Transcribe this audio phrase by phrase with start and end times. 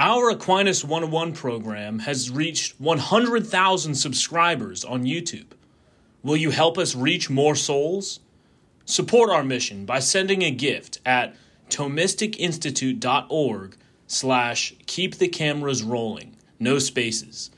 [0.00, 5.48] Our Aquinas 101 program has reached 100,000 subscribers on YouTube.
[6.22, 8.20] Will you help us reach more souls?
[8.84, 11.34] Support our mission by sending a gift at
[11.68, 13.76] thomisticinstitute.org
[14.06, 17.50] slash keep the cameras rolling, no spaces.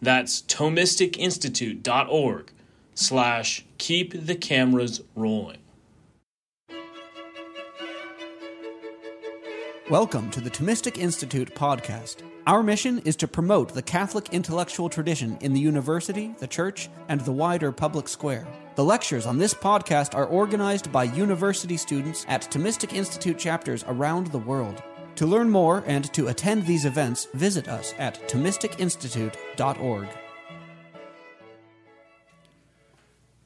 [0.00, 2.52] That's thomisticinstitute.org
[2.94, 5.58] slash keep the cameras rolling.
[9.90, 12.16] Welcome to the Thomistic Institute podcast.
[12.46, 17.22] Our mission is to promote the Catholic intellectual tradition in the university, the church, and
[17.22, 18.46] the wider public square.
[18.74, 24.26] The lectures on this podcast are organized by university students at Thomistic Institute chapters around
[24.26, 24.82] the world.
[25.14, 30.08] To learn more and to attend these events, visit us at ThomisticInstitute.org.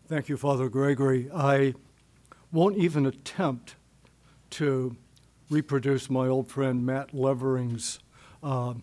[0.08, 1.30] Thank you, Father Gregory.
[1.32, 1.74] I
[2.50, 3.76] won't even attempt
[4.50, 4.96] to
[5.50, 7.98] reproduce my old friend Matt Levering's
[8.42, 8.74] uh,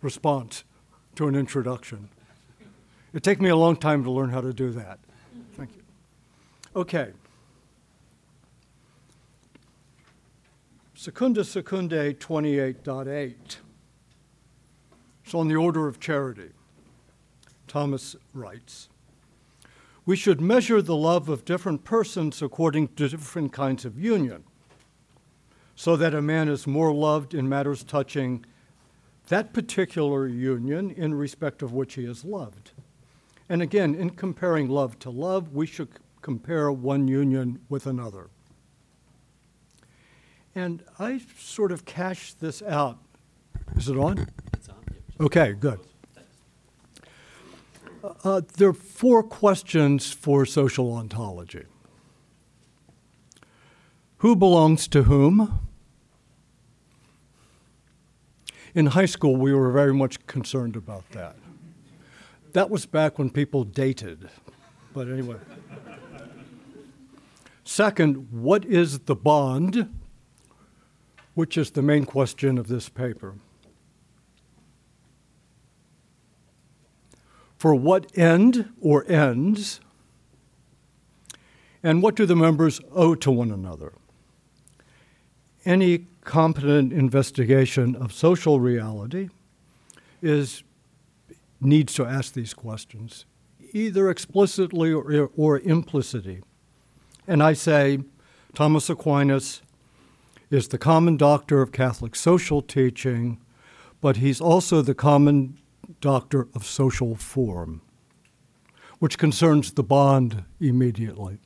[0.00, 0.64] response
[1.16, 2.08] to an introduction.
[3.12, 4.98] It took me a long time to learn how to do that.
[5.56, 5.82] Thank you.
[6.74, 7.12] Okay.
[10.94, 13.34] Secunda Secundae 28.8.
[15.24, 16.50] It's on the order of charity.
[17.66, 18.88] Thomas writes
[20.06, 24.44] We should measure the love of different persons according to different kinds of union
[25.74, 28.44] so that a man is more loved in matters touching
[29.28, 32.72] that particular union in respect of which he is loved.
[33.48, 35.88] And again, in comparing love to love, we should
[36.20, 38.30] compare one union with another.
[40.54, 42.98] And I sort of cash this out.
[43.76, 44.26] Is it on?
[44.52, 44.84] It's on.
[45.20, 45.80] Okay, good.
[48.24, 51.64] Uh, there are four questions for social ontology.
[54.22, 55.68] Who belongs to whom?
[58.72, 61.34] In high school, we were very much concerned about that.
[62.52, 64.30] That was back when people dated.
[64.94, 65.38] But anyway.
[67.64, 69.92] Second, what is the bond?
[71.34, 73.34] Which is the main question of this paper.
[77.58, 79.80] For what end or ends?
[81.82, 83.94] And what do the members owe to one another?
[85.64, 89.28] Any competent investigation of social reality
[90.20, 90.62] is
[91.60, 93.24] needs to ask these questions,
[93.72, 96.42] either explicitly or, or implicitly.
[97.26, 98.00] And I say
[98.54, 99.62] Thomas Aquinas
[100.50, 103.40] is the common doctor of Catholic social teaching,
[104.00, 105.58] but he's also the common
[106.00, 107.80] doctor of social form,
[108.98, 111.38] which concerns the bond immediately.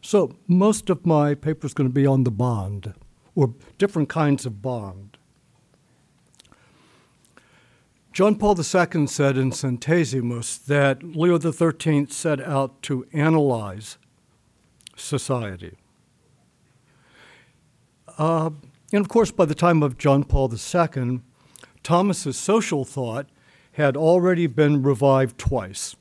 [0.00, 2.94] So most of my paper is going to be on the bond
[3.34, 5.18] or different kinds of bond.
[8.12, 13.98] John Paul II said in Centesimus that Leo XIII set out to analyze
[14.94, 15.76] society.
[18.16, 18.50] Uh,
[18.92, 21.22] and of course, by the time of John Paul II,
[21.82, 23.28] Thomas's social thought
[23.72, 25.96] had already been revived twice.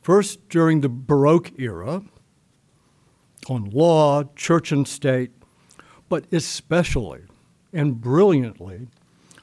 [0.00, 2.02] First, during the Baroque era,
[3.48, 5.32] on law, church and state,
[6.12, 7.22] but especially
[7.72, 8.86] and brilliantly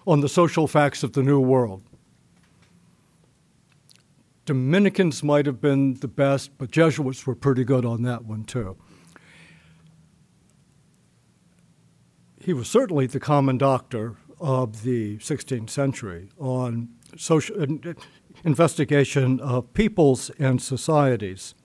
[0.05, 1.81] on the social facts of the New World.
[4.45, 8.77] Dominicans might have been the best, but Jesuits were pretty good on that one too.
[12.39, 17.65] He was certainly the common doctor of the 16th century on social
[18.43, 21.55] investigation of peoples and societies.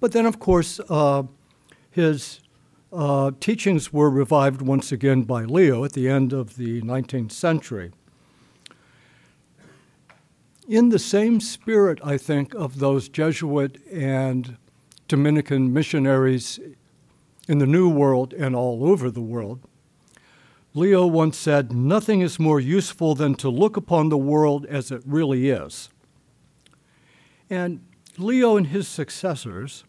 [0.00, 1.22] But then, of course, uh,
[1.92, 2.40] his
[2.94, 7.92] uh, teachings were revived once again by Leo at the end of the 19th century.
[10.68, 14.56] In the same spirit, I think, of those Jesuit and
[15.08, 16.58] Dominican missionaries
[17.48, 19.60] in the New World and all over the world,
[20.72, 25.02] Leo once said, Nothing is more useful than to look upon the world as it
[25.04, 25.90] really is.
[27.50, 27.84] And
[28.16, 29.84] Leo and his successors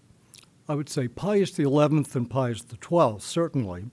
[0.67, 3.85] I would say Pius XI and Pius XII certainly,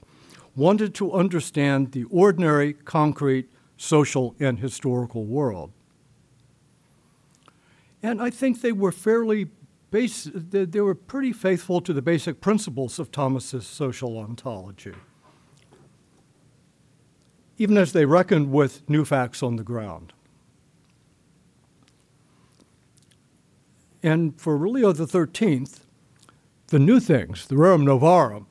[0.54, 5.72] wanted to understand the ordinary, concrete, social, and historical world.
[8.02, 9.48] And I think they were fairly
[9.90, 14.94] base, they were pretty faithful to the basic principles of Thomas's social ontology,
[17.58, 20.12] even as they reckoned with new facts on the ground.
[24.02, 25.66] And for Leo XIII,
[26.72, 28.46] the new things, the rerum novarum,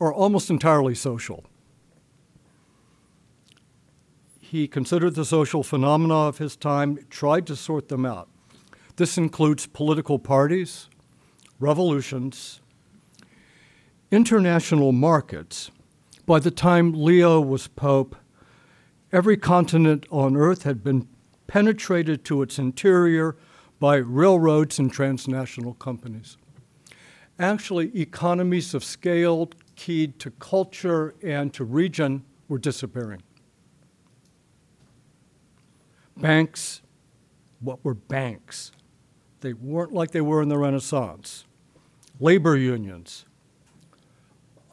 [0.00, 1.44] are almost entirely social.
[4.48, 8.30] he considered the social phenomena of his time, tried to sort them out.
[8.96, 10.88] This includes political parties,
[11.60, 12.62] revolutions,
[14.10, 15.70] international markets.
[16.24, 18.16] By the time Leo was Pope,
[19.12, 21.06] every continent on earth had been
[21.46, 23.36] penetrated to its interior
[23.78, 26.38] by railroads and transnational companies.
[27.38, 33.22] Actually, economies of scale keyed to culture and to region were disappearing.
[36.16, 36.82] Banks,
[37.60, 38.72] what were banks?
[39.40, 41.44] They weren't like they were in the Renaissance.
[42.18, 43.24] Labor unions,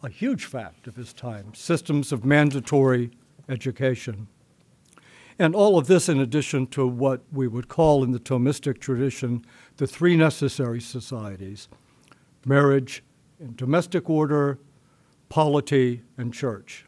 [0.02, 3.12] a huge fact of his time, systems of mandatory
[3.48, 4.28] education.
[5.38, 9.46] And all of this in addition to what we would call in the Thomistic tradition
[9.78, 11.68] the three necessary societies
[12.46, 13.04] marriage
[13.40, 14.60] and domestic order,
[15.30, 16.86] polity, and church.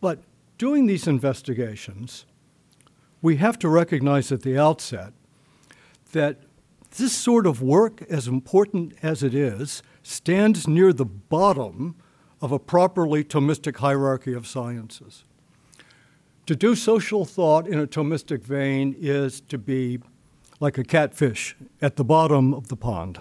[0.00, 0.22] But
[0.58, 2.26] doing these investigations,
[3.22, 5.12] we have to recognize at the outset
[6.12, 6.40] that
[6.96, 11.94] this sort of work, as important as it is, stands near the bottom
[12.40, 15.24] of a properly Thomistic hierarchy of sciences.
[16.46, 20.00] To do social thought in a Thomistic vein is to be
[20.58, 23.20] like a catfish at the bottom of the pond.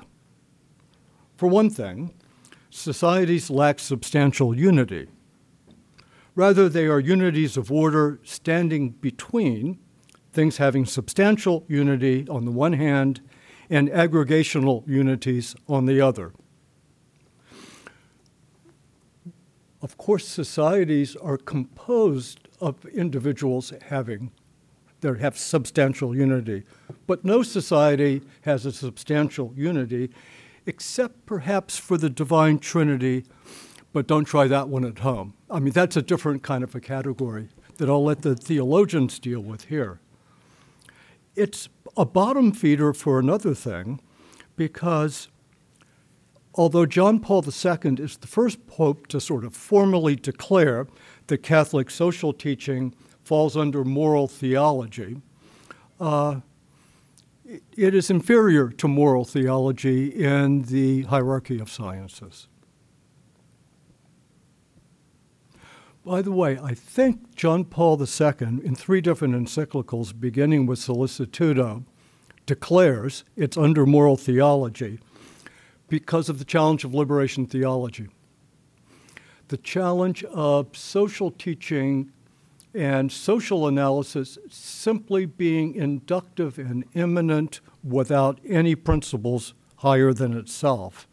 [1.40, 2.14] For one thing,
[2.70, 5.08] societies lack substantial unity.
[6.36, 9.80] Rather, they are unities of order standing between
[10.34, 13.22] things having substantial unity on the one hand
[13.70, 16.34] and aggregational unities on the other.
[19.82, 24.32] Of course, societies are composed of individuals having
[25.00, 26.64] that have substantial unity,
[27.08, 30.10] but no society has a substantial unity
[30.70, 33.26] except perhaps for the divine trinity,
[33.92, 35.34] but don't try that one at home.
[35.50, 39.40] I mean, that's a different kind of a category that I'll let the theologians deal
[39.40, 40.00] with here.
[41.36, 44.00] It's a bottom feeder for another thing
[44.56, 45.28] because
[46.54, 50.86] although John Paul II is the first pope to sort of formally declare
[51.28, 52.94] that Catholic social teaching
[53.24, 55.20] falls under moral theology,
[56.00, 56.42] uh,
[57.76, 62.48] it is inferior to moral theology in the hierarchy of sciences.
[66.06, 71.84] By the way, I think John Paul II, in three different encyclicals, beginning with Sollicitudo,
[72.46, 75.00] declares it's under moral theology
[75.88, 78.08] because of the challenge of liberation theology.
[79.50, 82.12] The challenge of social teaching
[82.74, 91.08] and social analysis simply being inductive and immanent without any principles higher than itself.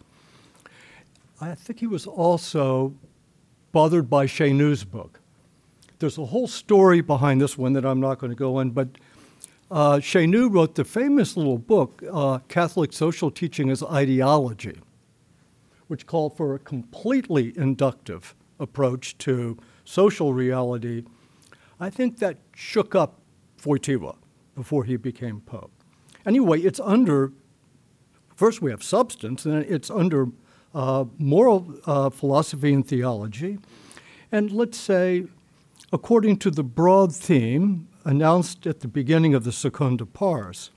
[1.41, 2.95] I think he was also
[3.73, 5.21] bothered by Chenu's book.
[5.99, 8.89] There's a whole story behind this one that I'm not going to go in, but
[9.71, 14.79] uh, wrote the famous little book, uh, Catholic Social Teaching as Ideology,
[15.89, 21.05] which called for a completely inductive approach to social reality.
[21.79, 23.21] I think that shook up
[23.63, 24.17] Wojtyła
[24.55, 25.73] before he became Pope.
[26.25, 27.33] Anyway, it's under,
[28.35, 30.29] first we have substance, and then it's under
[30.75, 33.59] uh, moral uh, philosophy and theology.
[34.33, 35.27] And let's say,
[35.93, 40.71] according to the broad theme announced at the beginning of the Secunda Pars.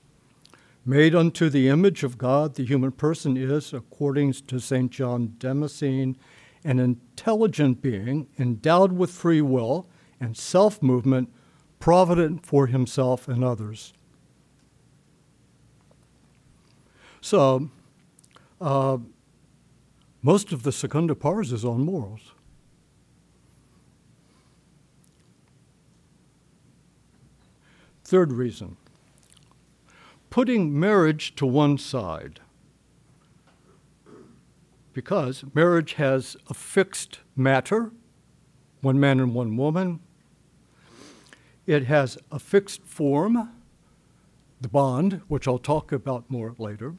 [0.84, 4.90] Made unto the image of God, the human person is, according to St.
[4.90, 6.16] John Damascene,
[6.64, 9.88] an intelligent being endowed with free will
[10.20, 11.32] and self movement,
[11.78, 13.92] provident for himself and others.
[17.20, 17.70] So,
[18.60, 18.98] uh,
[20.22, 22.32] most of the Secunda Pars is on morals.
[28.04, 28.76] Third reason
[30.30, 32.40] putting marriage to one side.
[34.92, 37.92] Because marriage has a fixed matter,
[38.80, 40.00] one man and one woman.
[41.70, 43.48] It has a fixed form,
[44.60, 46.96] the bond, which I'll talk about more later.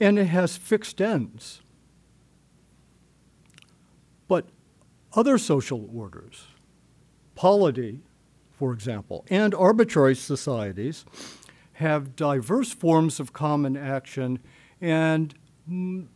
[0.00, 1.60] And it has fixed ends.
[4.26, 4.46] But
[5.12, 6.46] other social orders,
[7.34, 8.00] polity,
[8.52, 11.04] for example, and arbitrary societies
[11.74, 14.38] have diverse forms of common action
[14.80, 15.34] and
[15.70, 16.06] mm,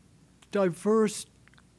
[0.52, 1.26] diverse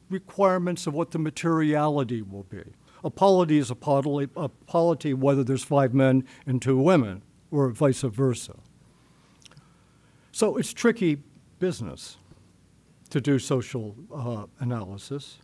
[0.08, 2.62] requirements of what the materiality will be.
[3.04, 7.68] A polity is a polity, a polity whether there's five men and two women, or
[7.68, 8.54] vice versa.
[10.32, 11.18] So it's tricky
[11.58, 12.16] business
[13.10, 15.38] to do social uh, analysis.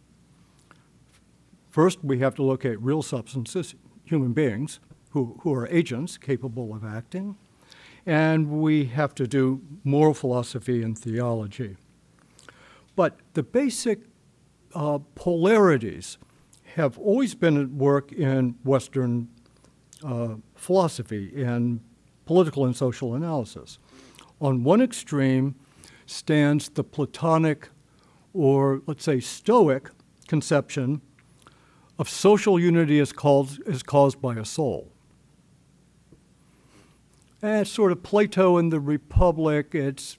[1.68, 3.74] First, we have to locate real substances,
[4.04, 7.36] human beings who, who are agents capable of acting,
[8.06, 11.76] and we have to do moral philosophy and theology.
[12.96, 14.00] But the basic
[14.74, 16.18] uh, polarities
[16.74, 19.28] have always been at work in Western
[20.04, 21.80] uh, philosophy and
[22.26, 23.78] political and social analysis.
[24.40, 25.54] On one extreme
[26.06, 27.68] stands the Platonic
[28.32, 29.90] or, let's say, Stoic
[30.28, 31.00] conception
[31.98, 34.92] of social unity as, called, as caused by a soul.
[37.42, 40.18] And it's sort of Plato in the Republic, it's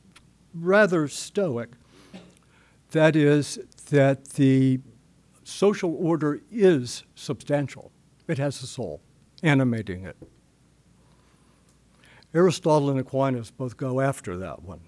[0.54, 1.70] rather Stoic.
[2.92, 3.58] That is,
[3.90, 4.82] that the
[5.44, 7.92] social order is substantial,
[8.28, 9.02] it has a soul
[9.44, 10.18] animating it.
[12.34, 14.82] Aristotle and Aquinas both go after that one.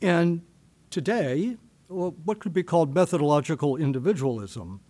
[0.00, 0.42] And
[0.90, 1.56] today,
[1.88, 4.80] what could be called methodological individualism,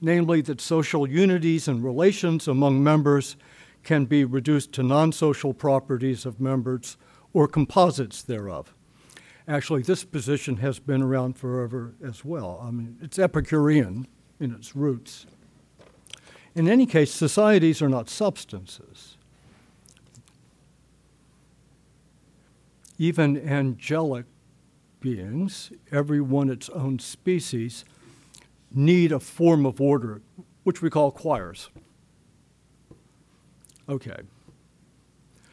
[0.00, 3.36] namely that social unities and relations among members
[3.82, 6.98] can be reduced to non social properties of members
[7.32, 8.74] or composites thereof.
[9.50, 12.60] Actually, this position has been around forever as well.
[12.62, 14.06] I mean, it's Epicurean
[14.38, 15.26] in its roots.
[16.54, 19.16] In any case, societies are not substances.
[22.96, 24.26] Even angelic
[25.00, 27.84] beings, every one its own species,
[28.72, 30.22] need a form of order,
[30.62, 31.70] which we call choirs.
[33.88, 34.20] Okay.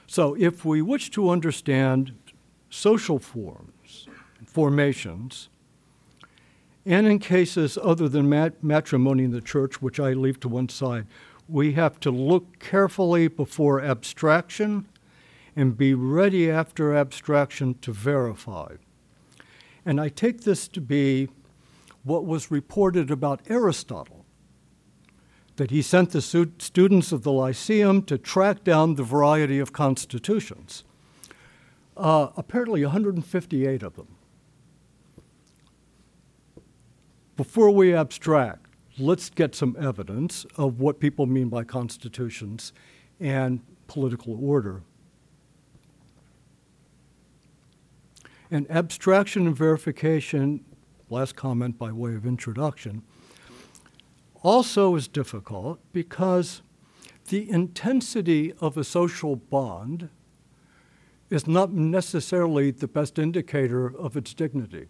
[0.05, 2.13] So if we wish to understand
[2.69, 3.71] social forms,
[4.47, 5.49] formations,
[6.85, 10.69] and in cases other than mat- matrimony in the church, which I leave to one
[10.69, 11.05] side,
[11.47, 14.87] we have to look carefully before abstraction
[15.55, 18.75] and be ready after abstraction to verify.
[19.85, 21.29] And I take this to be
[22.03, 24.25] what was reported about Aristotle
[25.57, 30.83] that he sent the students of the Lyceum to track down the variety of constitutions.
[31.97, 34.16] Uh, apparently, 158 of them.
[37.37, 38.65] Before we abstract,
[38.97, 42.73] let's get some evidence of what people mean by constitutions
[43.19, 44.81] and political order.
[48.49, 50.65] And abstraction and verification,
[51.09, 53.03] last comment by way of introduction,
[54.41, 56.63] also is difficult because
[57.29, 60.09] the intensity of a social bond
[61.29, 64.87] is not necessarily the best indicator of its dignity.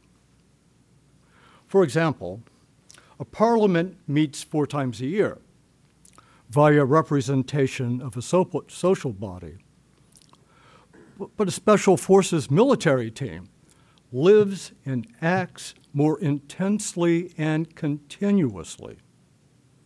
[1.67, 2.41] For example,
[3.19, 5.39] a parliament meets four times a year
[6.49, 9.57] via representation of a social body.
[11.35, 13.49] But a special forces military team
[14.11, 18.97] lives and acts more intensely and continuously.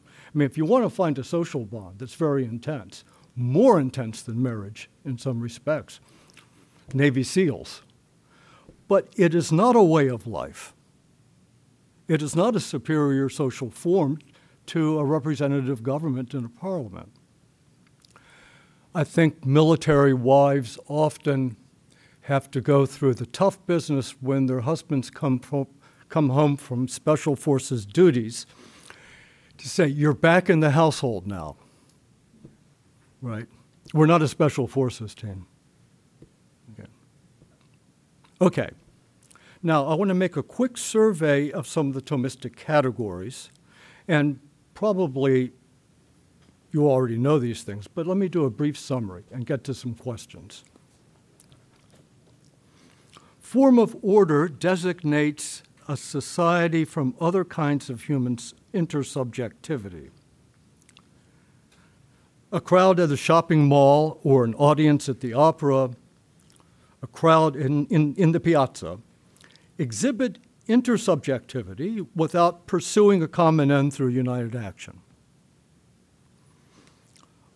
[0.06, 3.04] I mean, if you want to find a social bond that's very intense,
[3.36, 6.00] more intense than marriage in some respects,
[6.94, 7.82] Navy SEALs.
[8.88, 10.74] But it is not a way of life.
[12.12, 14.20] It is not a superior social form
[14.66, 17.10] to a representative government in a parliament.
[18.94, 21.56] I think military wives often
[22.24, 25.68] have to go through the tough business when their husbands come, from,
[26.10, 28.46] come home from special forces duties
[29.58, 31.56] to say, You're back in the household now.
[33.22, 33.48] Right?
[33.94, 35.48] We're not a special forces team.
[36.74, 36.90] Okay.
[38.42, 38.70] Okay.
[39.64, 43.52] Now, I want to make a quick survey of some of the Thomistic categories,
[44.08, 44.40] and
[44.74, 45.52] probably
[46.72, 49.74] you already know these things, but let me do a brief summary and get to
[49.74, 50.64] some questions.
[53.40, 58.38] Form of order designates a society from other kinds of human
[58.74, 60.10] intersubjectivity.
[62.52, 65.92] A crowd at a shopping mall or an audience at the opera,
[67.04, 69.00] a crowd in, in, in the piazza,
[69.82, 75.02] exhibit intersubjectivity without pursuing a common end through united action.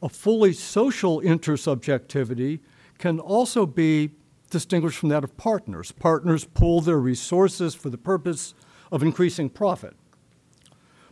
[0.01, 2.59] A fully social intersubjectivity
[2.97, 4.11] can also be
[4.49, 5.91] distinguished from that of partners.
[5.91, 8.53] Partners pool their resources for the purpose
[8.91, 9.95] of increasing profit.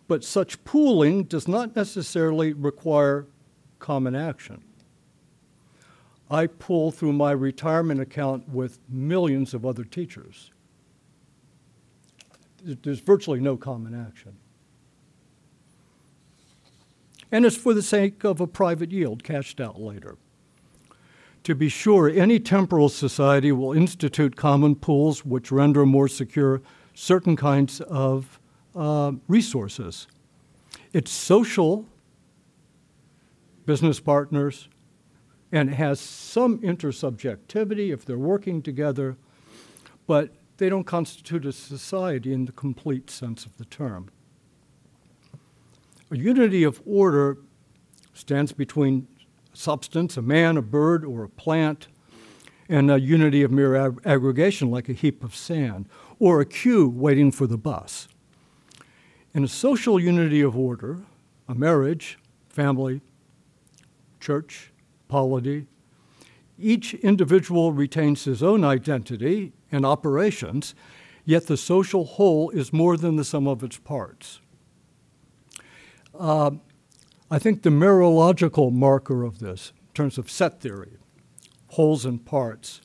[0.07, 3.27] But such pooling does not necessarily require
[3.79, 4.63] common action.
[6.29, 10.51] I pool through my retirement account with millions of other teachers
[12.63, 14.37] there's virtually no common action.
[17.31, 20.17] And it's for the sake of a private yield cashed out later.
[21.43, 26.61] To be sure, any temporal society will institute common pools which render more secure
[26.93, 28.39] certain kinds of
[28.75, 30.07] uh, resources.
[30.93, 31.85] It's social
[33.65, 34.69] business partners,
[35.51, 39.15] and has some intersubjectivity if they're working together,
[40.07, 44.09] but they don't constitute a society in the complete sense of the term.
[46.09, 47.37] A unity of order
[48.13, 49.05] stands between
[49.51, 51.89] substance, a man, a bird, or a plant,
[52.69, 55.85] and a unity of mere ag- aggregation like a heap of sand,
[56.17, 58.07] or a queue waiting for the bus.
[59.33, 61.01] In a social unity of order,
[61.49, 62.17] a marriage,
[62.47, 63.01] family,
[64.21, 64.71] church,
[65.09, 65.67] polity,
[66.57, 70.75] each individual retains his own identity and operations,
[71.25, 74.39] yet the social whole is more than the sum of its parts.
[76.17, 76.51] Uh,
[77.31, 80.97] I think the mereological marker of this, in terms of set theory,
[81.69, 82.81] wholes and parts,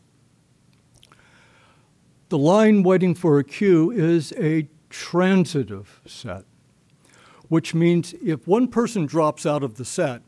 [2.30, 6.44] the line waiting for a queue is a transitive set,
[7.48, 10.22] which means if one person drops out of the set,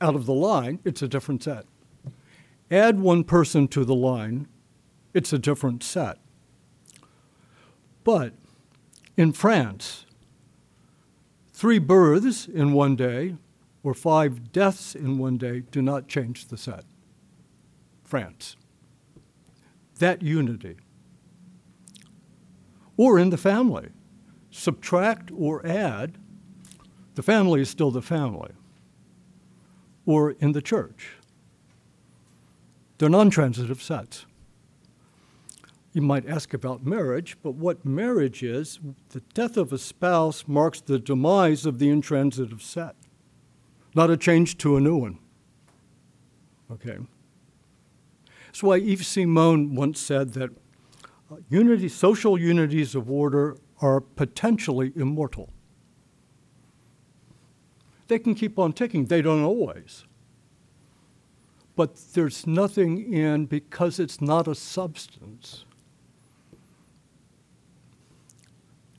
[0.00, 1.64] out of the line, it's a different set.
[2.70, 4.48] Add one person to the line,
[5.14, 6.18] it's a different set.
[8.02, 8.34] But
[9.16, 10.04] in France,
[11.52, 13.36] three births in one day
[13.82, 16.84] or five deaths in one day do not change the set.
[18.02, 18.56] France.
[19.98, 20.76] That unity.
[22.96, 23.90] Or in the family.
[24.50, 26.18] Subtract or add,
[27.14, 28.52] the family is still the family.
[30.06, 31.12] Or in the church.
[32.98, 34.26] They're non transitive sets.
[35.94, 40.80] You might ask about marriage, but what marriage is, the death of a spouse marks
[40.80, 42.96] the demise of the intransitive set,
[43.94, 45.20] not a change to a new one.
[46.72, 46.98] Okay.
[48.46, 50.50] That's why Yves Simon once said that
[51.30, 55.50] uh, unity, social unities of order are potentially immortal.
[58.08, 60.06] They can keep on ticking, they don't always.
[61.76, 65.64] But there's nothing in, because it's not a substance,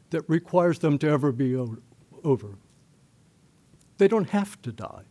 [0.10, 1.78] that requires them to ever be o-
[2.24, 2.58] over.
[3.98, 5.04] They don't have to die.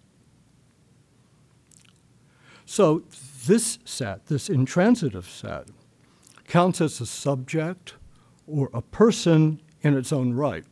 [2.67, 3.05] So,
[3.47, 5.69] this set, this intransitive set,
[6.49, 7.95] counts as a subject
[8.47, 10.65] or a person in its own right.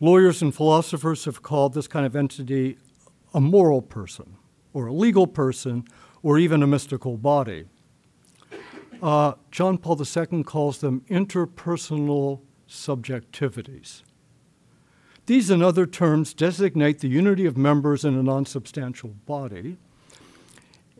[0.00, 2.76] Lawyers and philosophers have called this kind of entity
[3.32, 4.36] a moral person,
[4.72, 5.84] or a legal person,
[6.22, 7.64] or even a mystical body.
[9.02, 14.02] Uh, John Paul II calls them interpersonal subjectivities.
[15.26, 19.78] These and other terms designate the unity of members in a non substantial body.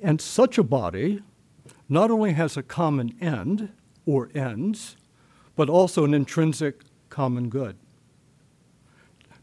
[0.03, 1.23] And such a body
[1.89, 3.71] not only has a common end
[4.07, 4.97] or ends,
[5.57, 7.77] but also an intrinsic common good.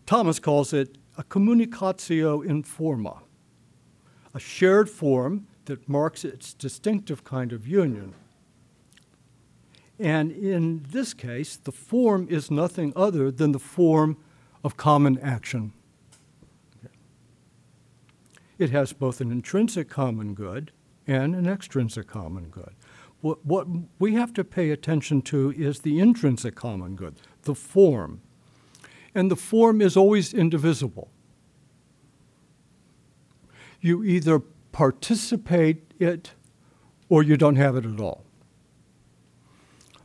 [0.05, 3.21] Thomas calls it a communicatio in forma,
[4.33, 8.13] a shared form that marks its distinctive kind of union.
[10.01, 14.17] And in this case, the form is nothing other than the form
[14.63, 15.73] of common action.
[18.57, 20.71] It has both an intrinsic common good
[21.05, 22.73] and an extrinsic common good.
[23.21, 23.67] What, what
[23.99, 28.21] we have to pay attention to is the intrinsic common good, the form.
[29.13, 31.11] And the form is always indivisible.
[33.81, 34.39] You either
[34.71, 36.31] participate it
[37.07, 38.23] or you don't have it at all.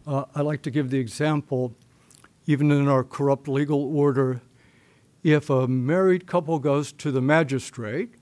[0.06, 1.74] Uh, I like to give the example,
[2.46, 4.40] even in our corrupt legal order,
[5.24, 8.14] if a married couple goes to the magistrate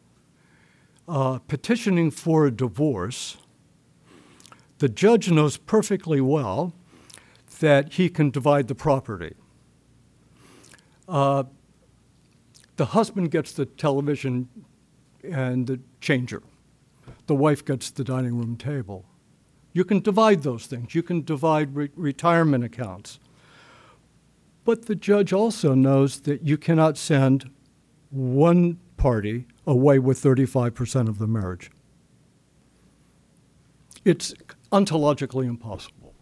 [1.07, 3.37] uh, petitioning for a divorce,
[4.79, 6.73] the judge knows perfectly well
[7.61, 9.35] that he can divide the property.
[11.07, 11.45] Uh,
[12.77, 14.49] the husband gets the television
[15.23, 16.43] and the changer.
[17.27, 19.05] The wife gets the dining room table.
[19.75, 20.95] You can divide those things.
[20.95, 23.19] You can divide re- retirement accounts.
[24.65, 27.51] But the judge also knows that you cannot send
[28.11, 31.71] one party away with 35% of the marriage.
[34.05, 34.33] It's
[34.71, 36.15] ontologically impossible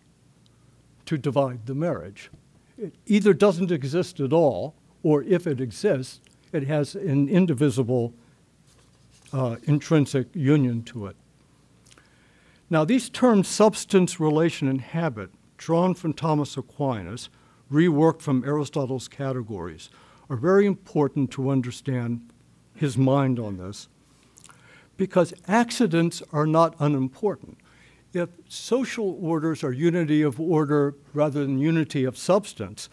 [1.06, 2.30] to divide the marriage.
[2.78, 6.20] It either doesn't exist at all, or if it exists,
[6.52, 8.14] it has an indivisible
[9.32, 11.16] uh, intrinsic union to it.
[12.72, 17.28] Now, these terms substance, relation, and habit, drawn from Thomas Aquinas,
[17.70, 19.90] reworked from Aristotle's categories,
[20.30, 22.30] are very important to understand
[22.74, 23.88] his mind on this
[24.96, 27.58] because accidents are not unimportant.
[28.14, 32.88] If social orders are unity of order rather than unity of substance,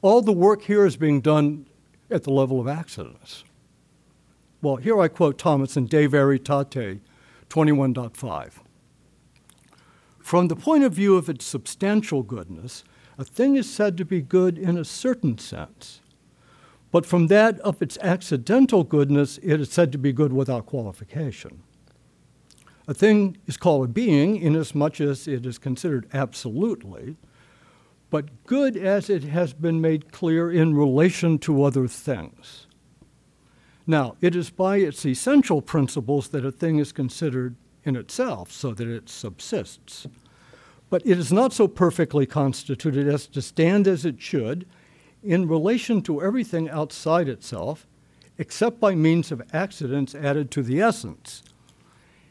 [0.00, 1.66] all the work here is being done
[2.08, 3.42] at the level of accidents.
[4.62, 7.00] well, here I quote Thomas in De Veritate
[7.50, 8.63] 21.5.
[10.24, 12.82] From the point of view of its substantial goodness,
[13.18, 16.00] a thing is said to be good in a certain sense.
[16.90, 21.62] But from that of its accidental goodness, it is said to be good without qualification.
[22.88, 27.16] A thing is called a being inasmuch as it is considered absolutely,
[28.08, 32.66] but good as it has been made clear in relation to other things.
[33.86, 38.72] Now, it is by its essential principles that a thing is considered in itself, so
[38.72, 40.06] that it subsists.
[40.90, 44.66] But it is not so perfectly constituted as to stand as it should
[45.22, 47.86] in relation to everything outside itself,
[48.38, 51.42] except by means of accidents added to the essence.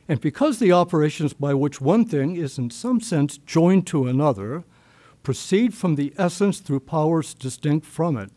[0.08, 4.64] And because the operations by which one thing is in some sense joined to another
[5.24, 8.30] proceed from the essence through powers distinct from it,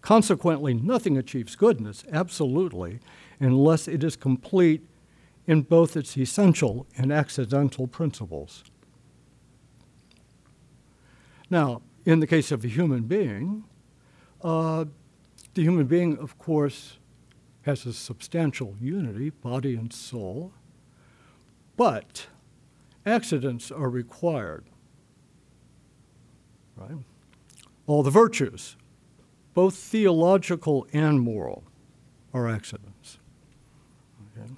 [0.00, 2.98] consequently, nothing achieves goodness, absolutely,
[3.38, 4.82] unless it is complete
[5.46, 8.64] in both its essential and accidental principles.
[11.50, 13.64] Now, in the case of a human being,
[14.42, 14.86] uh,
[15.54, 16.98] the human being, of course,
[17.62, 20.52] has a substantial unity, body and soul,
[21.76, 22.26] but
[23.06, 24.64] accidents are required.
[26.76, 26.98] Right?
[27.86, 28.76] All the virtues,
[29.54, 31.64] both theological and moral,
[32.32, 33.18] are accidents.
[34.36, 34.50] Okay?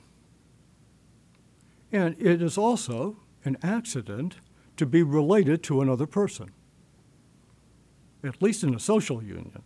[1.93, 4.37] And it is also an accident
[4.77, 6.51] to be related to another person
[8.27, 9.63] at least in a social union.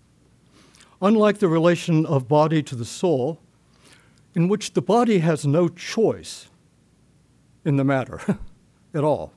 [1.03, 3.41] Unlike the relation of body to the soul,
[4.35, 6.49] in which the body has no choice
[7.65, 8.21] in the matter
[8.95, 9.33] at all.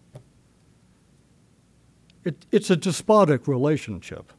[2.23, 4.31] It, it's a despotic relationship.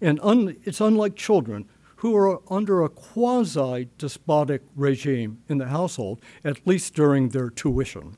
[0.00, 1.68] And un, it's unlike children
[2.00, 8.16] who are under a quasi despotic regime in the household, at least during their tuition.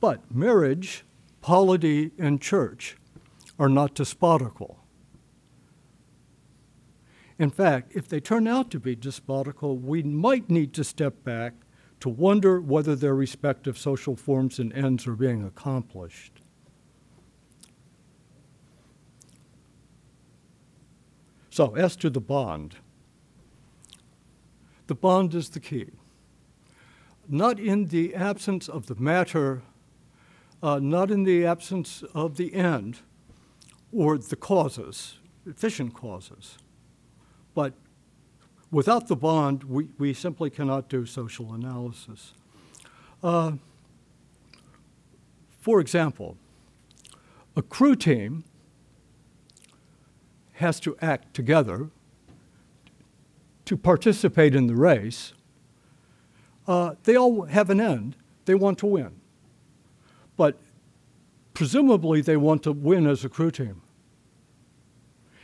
[0.00, 1.04] But marriage
[1.40, 2.98] polity and church
[3.58, 4.80] are not despotical.
[7.38, 11.54] In fact, if they turn out to be despotical, we might need to step back
[12.00, 16.33] to wonder whether their respective social forms and ends are being accomplished.
[21.54, 22.78] So, as to the bond,
[24.88, 25.90] the bond is the key.
[27.28, 29.62] Not in the absence of the matter
[30.64, 33.02] uh, not in the absence of the end
[33.92, 36.58] or the causes, efficient causes.
[37.54, 37.74] But
[38.72, 42.32] without the bond, we, we simply cannot do social analysis.
[43.22, 43.52] Uh,
[45.60, 46.36] for example,
[47.54, 48.42] a crew team
[50.54, 51.90] has to act together
[53.64, 55.32] to participate in the race.
[56.66, 58.16] Uh, they all have an end.
[58.44, 59.20] They want to win.
[60.36, 60.58] But
[61.54, 63.82] presumably they want to win as a crew team.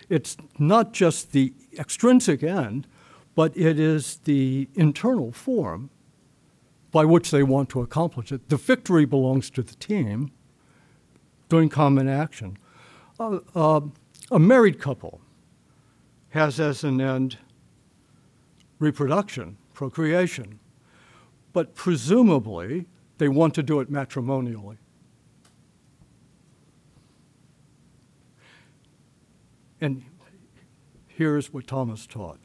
[0.09, 2.87] It's not just the extrinsic end,
[3.35, 5.90] but it is the internal form
[6.90, 8.49] by which they want to accomplish it.
[8.49, 10.33] The victory belongs to the team
[11.49, 12.59] doing common action.
[13.18, 13.81] Uh, uh,
[14.31, 15.21] a married couple
[16.31, 17.38] has as an end
[18.79, 20.61] reproduction, procreation,
[21.53, 22.87] but presumably
[23.19, 24.79] they want to do it matrimonially.
[29.81, 30.05] And
[31.09, 32.38] here's what Thomas taught.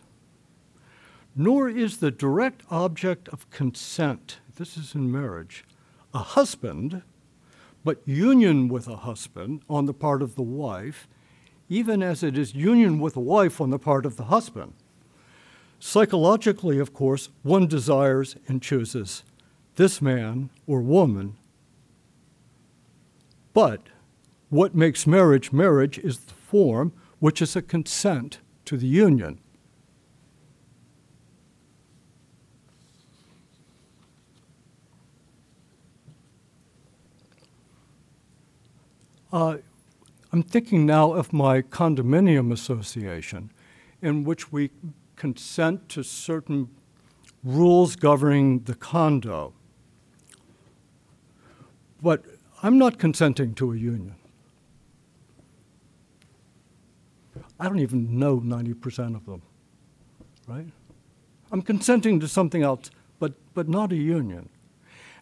[1.35, 5.65] Nor is the direct object of consent, this is in marriage,
[6.13, 7.01] a husband,
[7.83, 11.07] but union with a husband on the part of the wife,
[11.69, 14.73] even as it is union with a wife on the part of the husband.
[15.79, 19.23] Psychologically, of course, one desires and chooses
[19.75, 21.35] this man or woman.
[23.53, 23.81] But
[24.49, 29.39] what makes marriage marriage is the form which is a consent to the union.
[39.31, 39.57] Uh,
[40.35, 43.53] I'm thinking now of my condominium association,
[44.01, 44.69] in which we
[45.15, 46.67] consent to certain
[47.41, 49.53] rules governing the condo.
[52.01, 52.25] But
[52.61, 54.15] I'm not consenting to a union.
[57.57, 59.41] I don't even know 90% of them,
[60.49, 60.67] right?
[61.49, 64.49] I'm consenting to something else, but, but not a union.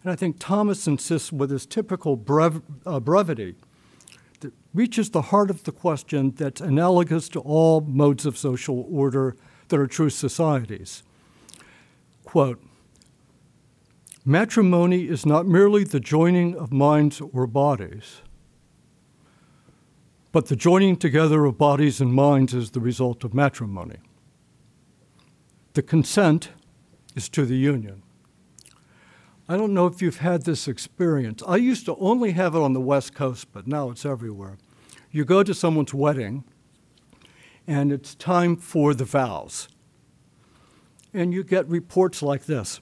[0.02, 3.54] And I think Thomas insists with his typical brev- uh, brevity
[4.44, 9.34] that reaches the heart of the question that's analogous to all modes of social order
[9.68, 11.02] that are true societies.
[12.24, 12.62] Quote
[14.22, 18.20] Matrimony is not merely the joining of minds or bodies,
[20.30, 23.96] but the joining together of bodies and minds is the result of matrimony.
[25.72, 26.50] The consent
[27.16, 28.02] is to the union.
[29.46, 31.42] I don't know if you've had this experience.
[31.46, 34.56] I used to only have it on the West Coast, but now it's everywhere.
[35.10, 36.44] You go to someone's wedding,
[37.66, 39.68] and it's time for the vows.
[41.12, 42.80] And you get reports like this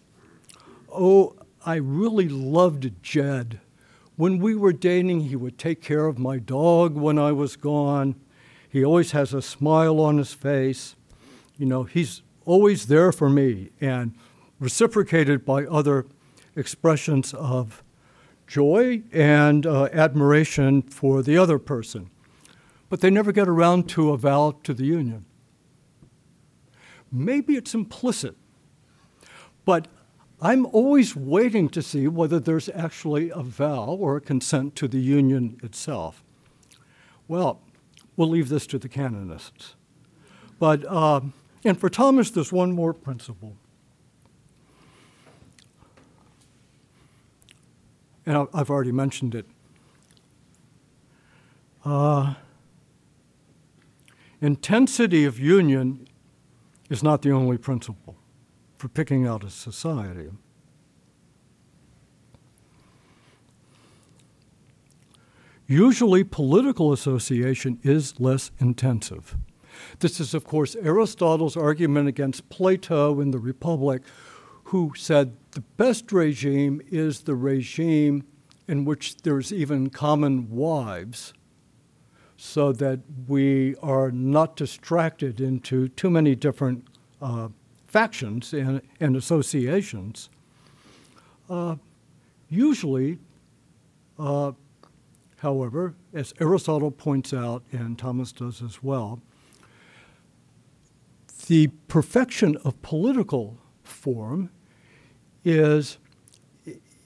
[0.88, 1.34] Oh,
[1.66, 3.60] I really loved Jed.
[4.16, 8.14] When we were dating, he would take care of my dog when I was gone.
[8.68, 10.94] He always has a smile on his face.
[11.58, 14.14] You know, he's always there for me and
[14.60, 16.06] reciprocated by other
[16.56, 17.82] expressions of
[18.46, 22.10] joy and uh, admiration for the other person.
[22.88, 25.24] But they never get around to a vow to the union.
[27.10, 28.36] Maybe it's implicit,
[29.64, 29.88] but
[30.40, 34.98] I'm always waiting to see whether there's actually a vow or a consent to the
[34.98, 36.24] union itself.
[37.28, 37.60] Well,
[38.16, 39.74] we'll leave this to the canonists.
[40.58, 41.20] But, uh,
[41.64, 43.56] and for Thomas, there's one more principle.
[48.26, 49.46] And I've already mentioned it.
[51.84, 52.34] Uh,
[54.40, 56.06] intensity of union
[56.88, 58.16] is not the only principle
[58.76, 60.30] for picking out a society.
[65.66, 69.36] Usually, political association is less intensive.
[70.00, 74.02] This is, of course, Aristotle's argument against Plato in the Republic,
[74.72, 78.24] who said the best regime is the regime
[78.66, 81.34] in which there's even common wives,
[82.38, 86.86] so that we are not distracted into too many different
[87.20, 87.48] uh,
[87.86, 90.30] factions and, and associations.
[91.50, 91.76] Uh,
[92.48, 93.18] usually,
[94.18, 94.52] uh,
[95.40, 99.20] however, as Aristotle points out, and Thomas does as well,
[101.46, 104.48] the perfection of political form
[105.44, 105.98] is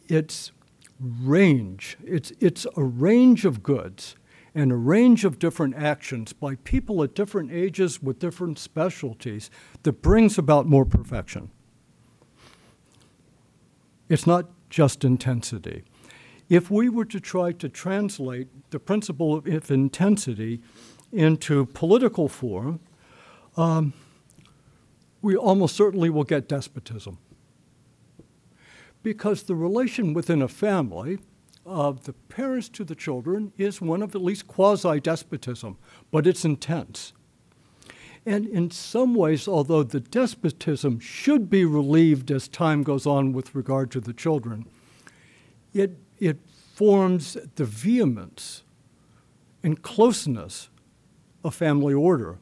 [0.08, 0.52] its
[1.00, 1.96] range.
[2.04, 4.16] It's, it's a range of goods
[4.54, 9.50] and a range of different actions by people at different ages with different specialties
[9.82, 11.50] that brings about more perfection.
[14.08, 15.84] It's not just intensity.
[16.48, 20.62] If we were to try to translate the principle of intensity
[21.12, 22.80] into political form,
[23.56, 23.92] um,
[25.22, 27.18] we almost certainly will get despotism
[29.02, 31.18] because the relation within a family
[31.64, 35.76] of the parents to the children is one of at least quasi despotism,
[36.10, 37.12] but it's intense.
[38.24, 43.54] And in some ways, although the despotism should be relieved as time goes on with
[43.54, 44.66] regard to the children,
[45.72, 46.38] it, it
[46.74, 48.64] forms the vehemence
[49.62, 50.70] and closeness
[51.44, 52.38] of family order.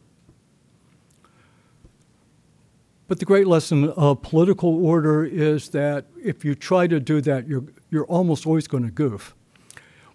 [3.07, 7.47] But the great lesson of political order is that if you try to do that,
[7.47, 9.35] you're, you're almost always going to goof.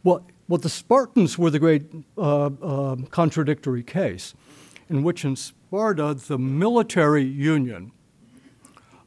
[0.04, 1.84] Well, well, the Spartans were the great
[2.18, 4.34] uh, uh, contradictory case,
[4.90, 7.92] in which in Sparta, the military union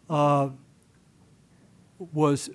[0.08, 0.50] uh,
[1.98, 2.50] was,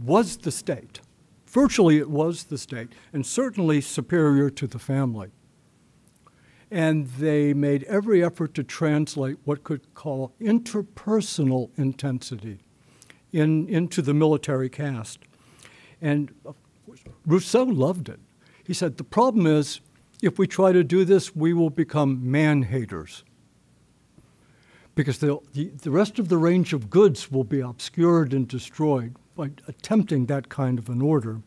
[0.00, 1.00] was the state.
[1.48, 5.32] Virtually, it was the state, and certainly superior to the family
[6.72, 12.60] and they made every effort to translate what could call interpersonal intensity
[13.30, 15.18] in, into the military caste.
[16.00, 16.34] And
[17.26, 18.20] Rousseau loved it.
[18.64, 19.80] He said, The problem is,
[20.22, 23.22] if we try to do this, we will become man haters.
[24.94, 29.50] Because the, the rest of the range of goods will be obscured and destroyed by
[29.68, 31.42] attempting that kind of an order.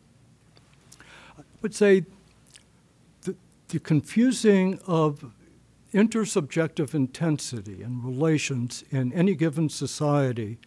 [1.36, 2.04] I would say
[3.68, 5.32] the confusing of
[5.92, 10.58] intersubjective intensity and relations in any given society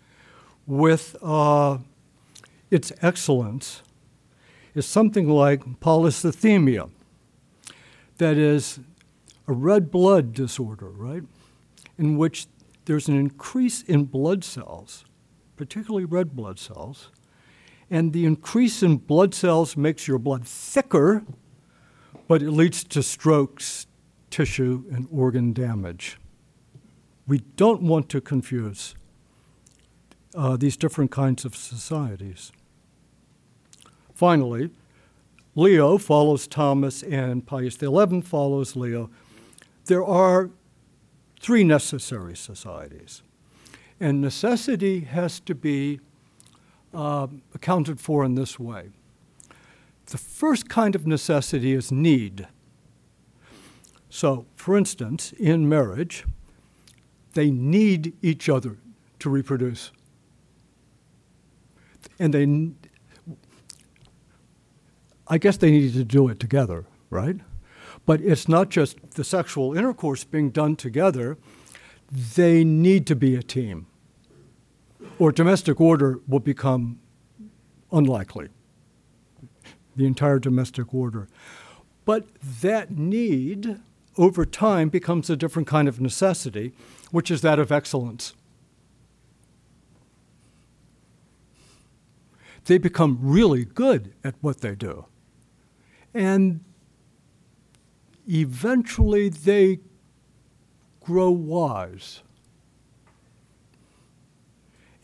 [0.66, 1.78] with uh,
[2.70, 3.82] its excellence
[4.76, 6.90] is something like polycythemia.
[8.18, 8.80] That is
[9.48, 11.24] a red blood disorder, right?
[11.98, 12.48] In which
[12.86, 15.06] there's an increase in blood cells,
[15.56, 17.12] particularly red blood cells,
[17.90, 21.24] and the increase in blood cells makes your blood thicker
[22.28, 23.88] but it leads to strokes,
[24.30, 26.18] tissue, and organ damage.
[27.28, 28.96] We don't want to confuse
[30.36, 32.52] uh, these different kinds of societies.
[34.14, 34.70] Finally,
[35.56, 39.10] Leo follows Thomas, and Pius XI follows Leo.
[39.86, 40.52] There are
[41.40, 43.24] three necessary societies.
[44.00, 46.00] And necessity has to be
[46.94, 48.90] uh, accounted for in this way.
[50.10, 52.48] The first kind of necessity is need.
[54.10, 56.26] So, for instance, in marriage,
[57.34, 58.78] they need each other
[59.20, 59.92] to reproduce.
[62.18, 62.72] And they,
[65.28, 67.38] I guess they needed to do it together, right?
[68.08, 71.38] But it's not just the sexual intercourse being done together,
[72.12, 73.86] they need to be a team,
[75.20, 77.00] or domestic order will become
[77.92, 78.50] unlikely.
[80.00, 81.28] The entire domestic order.
[82.06, 82.26] But
[82.62, 83.82] that need
[84.18, 86.72] over time becomes a different kind of necessity,
[87.12, 88.34] which is that of excellence.
[92.64, 95.04] They become really good at what they do.
[96.14, 96.62] And
[98.26, 99.80] eventually they
[101.02, 102.22] grow wise.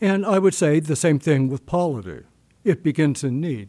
[0.00, 2.24] And I would say the same thing with polity.
[2.64, 3.68] It begins in need.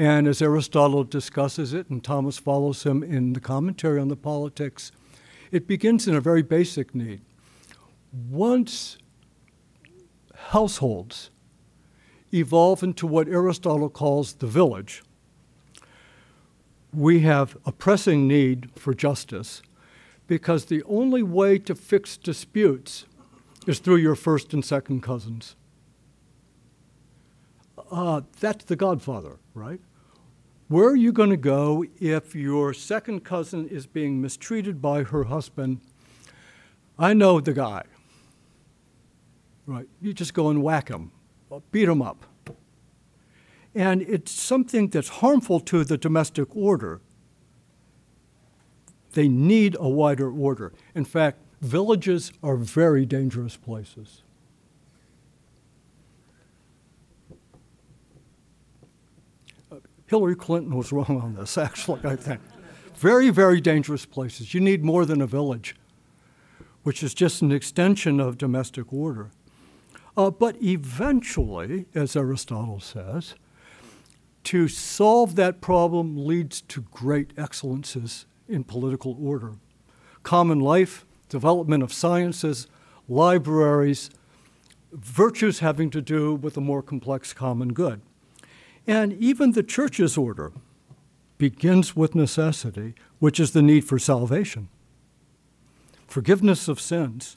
[0.00, 4.92] And as Aristotle discusses it, and Thomas follows him in the commentary on the politics,
[5.52, 7.20] it begins in a very basic need.
[8.30, 8.96] Once
[10.34, 11.28] households
[12.32, 15.02] evolve into what Aristotle calls the village,
[16.94, 19.60] we have a pressing need for justice
[20.26, 23.04] because the only way to fix disputes
[23.66, 25.56] is through your first and second cousins.
[27.90, 29.82] Uh, that's the godfather, right?
[30.70, 35.24] Where are you going to go if your second cousin is being mistreated by her
[35.24, 35.80] husband?
[36.96, 37.82] I know the guy.
[39.66, 39.88] Right?
[40.00, 41.10] You just go and whack him,
[41.50, 42.24] uh, beat him up.
[43.74, 47.00] And it's something that's harmful to the domestic order.
[49.14, 50.72] They need a wider order.
[50.94, 54.22] In fact, villages are very dangerous places.
[60.10, 62.40] Hillary Clinton was wrong on this, actually, I think.
[62.96, 64.52] Very, very dangerous places.
[64.52, 65.76] You need more than a village,
[66.82, 69.30] which is just an extension of domestic order.
[70.16, 73.36] Uh, but eventually, as Aristotle says,
[74.44, 79.52] to solve that problem leads to great excellences in political order.
[80.24, 82.66] Common life, development of sciences,
[83.08, 84.10] libraries,
[84.92, 88.02] virtues having to do with a more complex common good.
[88.90, 90.50] And even the church's order
[91.38, 94.68] begins with necessity, which is the need for salvation,
[96.08, 97.36] forgiveness of sins.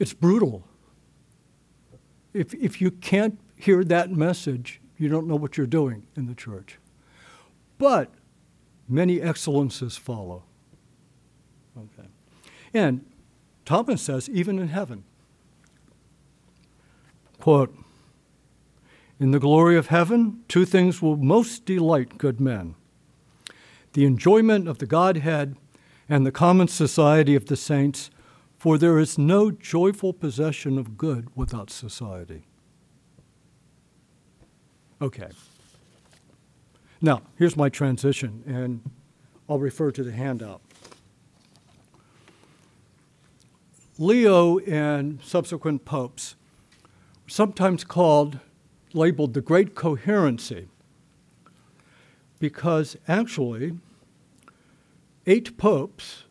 [0.00, 0.64] It's brutal.
[2.34, 6.34] If, if you can't hear that message, you don't know what you're doing in the
[6.34, 6.80] church.
[7.78, 8.10] But
[8.88, 10.42] many excellences follow.
[11.78, 12.08] Okay.
[12.74, 13.06] And
[13.64, 15.04] Thomas says, even in heaven,
[17.38, 17.72] quote,
[19.18, 22.74] in the glory of heaven, two things will most delight good men
[23.96, 25.56] the enjoyment of the Godhead
[26.06, 28.10] and the common society of the saints,
[28.58, 32.44] for there is no joyful possession of good without society.
[35.00, 35.30] Okay.
[37.00, 38.82] Now, here's my transition, and
[39.48, 40.60] I'll refer to the handout.
[43.98, 46.36] Leo and subsequent popes,
[47.26, 48.40] sometimes called
[48.92, 50.68] labeled the Great Coherency
[52.38, 53.78] because actually,
[55.26, 56.24] eight popes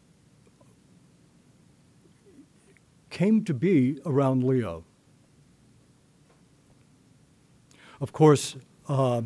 [3.10, 4.84] came to be around Leo.
[8.02, 9.22] Of course, uh,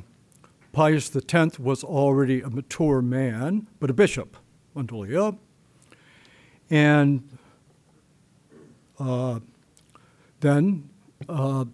[0.72, 4.38] Pius X was already a mature man, but a bishop
[4.76, 5.40] under Leo.
[6.70, 7.28] And
[9.00, 9.40] uh,
[10.40, 10.90] then
[11.28, 11.66] uh,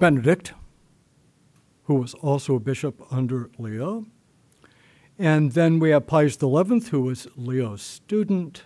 [0.00, 0.54] Benedict,
[1.84, 4.06] who was also a bishop under Leo.
[5.18, 8.62] And then we have Pius XI, who was Leo's student.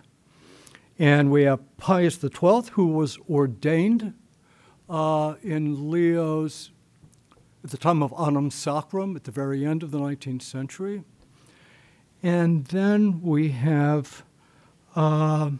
[0.97, 4.13] And we have Pius XII, who was ordained
[4.89, 6.71] uh, in Leo's,
[7.65, 11.03] at the time of Annum Sacrum, at the very end of the 19th century.
[12.23, 14.23] And then we have
[14.95, 15.51] uh,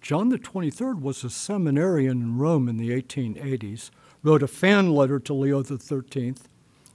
[0.00, 3.90] John the 23rd was a seminarian in Rome in the 1880s
[4.22, 6.34] wrote a fan letter to Leo XIII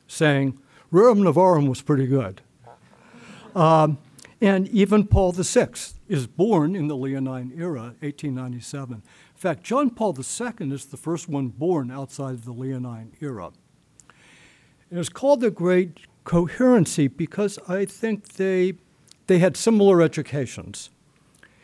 [0.07, 0.59] saying,
[0.91, 2.41] Rerum Novarum was pretty good.
[3.55, 3.97] Um,
[4.39, 5.69] and even Paul VI
[6.07, 8.95] is born in the Leonine era, 1897.
[8.95, 9.01] In
[9.36, 13.51] fact, John Paul II is the first one born outside of the Leonine era.
[14.89, 18.73] It's called the Great Coherency because I think they
[19.28, 20.89] they had similar educations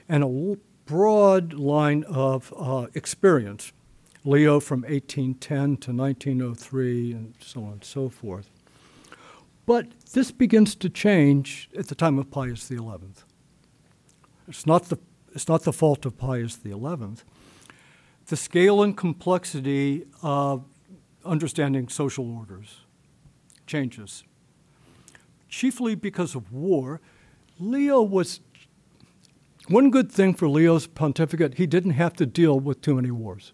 [0.09, 3.71] and a broad line of uh, experience.
[4.25, 8.49] Leo from 1810 to 1903, and so on and so forth.
[9.65, 12.77] But this begins to change at the time of Pius XI.
[14.47, 14.97] It's not the,
[15.33, 16.73] it's not the fault of Pius XI.
[18.27, 20.65] The scale and complexity of
[21.25, 22.81] understanding social orders
[23.67, 24.23] changes.
[25.49, 26.99] Chiefly because of war,
[27.59, 28.39] Leo was
[29.67, 33.53] one good thing for Leo's pontificate, he didn't have to deal with too many wars.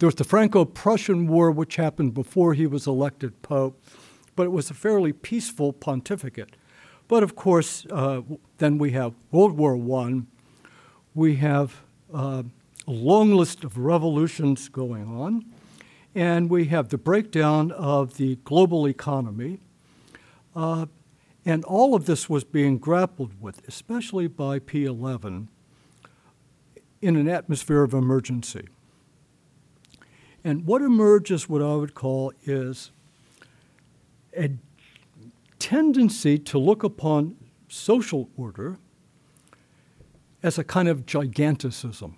[0.00, 3.84] There was the Franco Prussian War, which happened before he was elected Pope,
[4.34, 6.56] but it was a fairly peaceful pontificate.
[7.06, 8.22] But of course, uh,
[8.56, 10.22] then we have World War I,
[11.14, 11.82] we have
[12.14, 12.44] uh,
[12.86, 15.44] a long list of revolutions going on,
[16.14, 19.60] and we have the breakdown of the global economy.
[20.56, 20.86] Uh,
[21.44, 25.48] and all of this was being grappled with, especially by P11,
[27.02, 28.66] in an atmosphere of emergency.
[30.42, 32.90] And what emerges, what I would call, is
[34.36, 34.50] a
[35.58, 37.36] tendency to look upon
[37.68, 38.78] social order
[40.42, 42.16] as a kind of giganticism.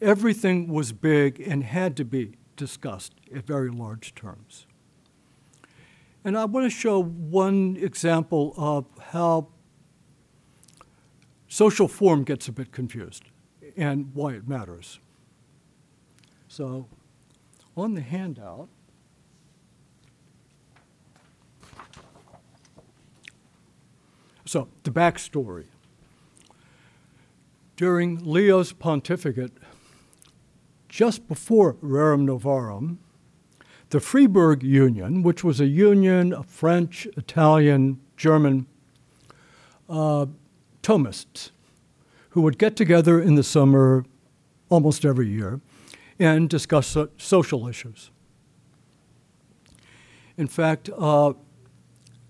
[0.00, 4.66] Everything was big and had to be discussed at very large terms.
[6.24, 9.48] And I want to show one example of how
[11.48, 13.24] social form gets a bit confused
[13.76, 15.00] and why it matters.
[16.56, 16.86] So,
[17.76, 18.70] on the handout,
[24.46, 25.66] so the backstory.
[27.76, 29.52] During Leo's pontificate,
[30.88, 32.96] just before Rerum Novarum,
[33.90, 38.66] the Freiburg Union, which was a union of French, Italian, German
[39.90, 40.24] uh,
[40.82, 41.50] Thomists
[42.30, 44.06] who would get together in the summer
[44.70, 45.60] almost every year
[46.18, 48.10] and discuss so- social issues.
[50.36, 51.32] In fact, uh,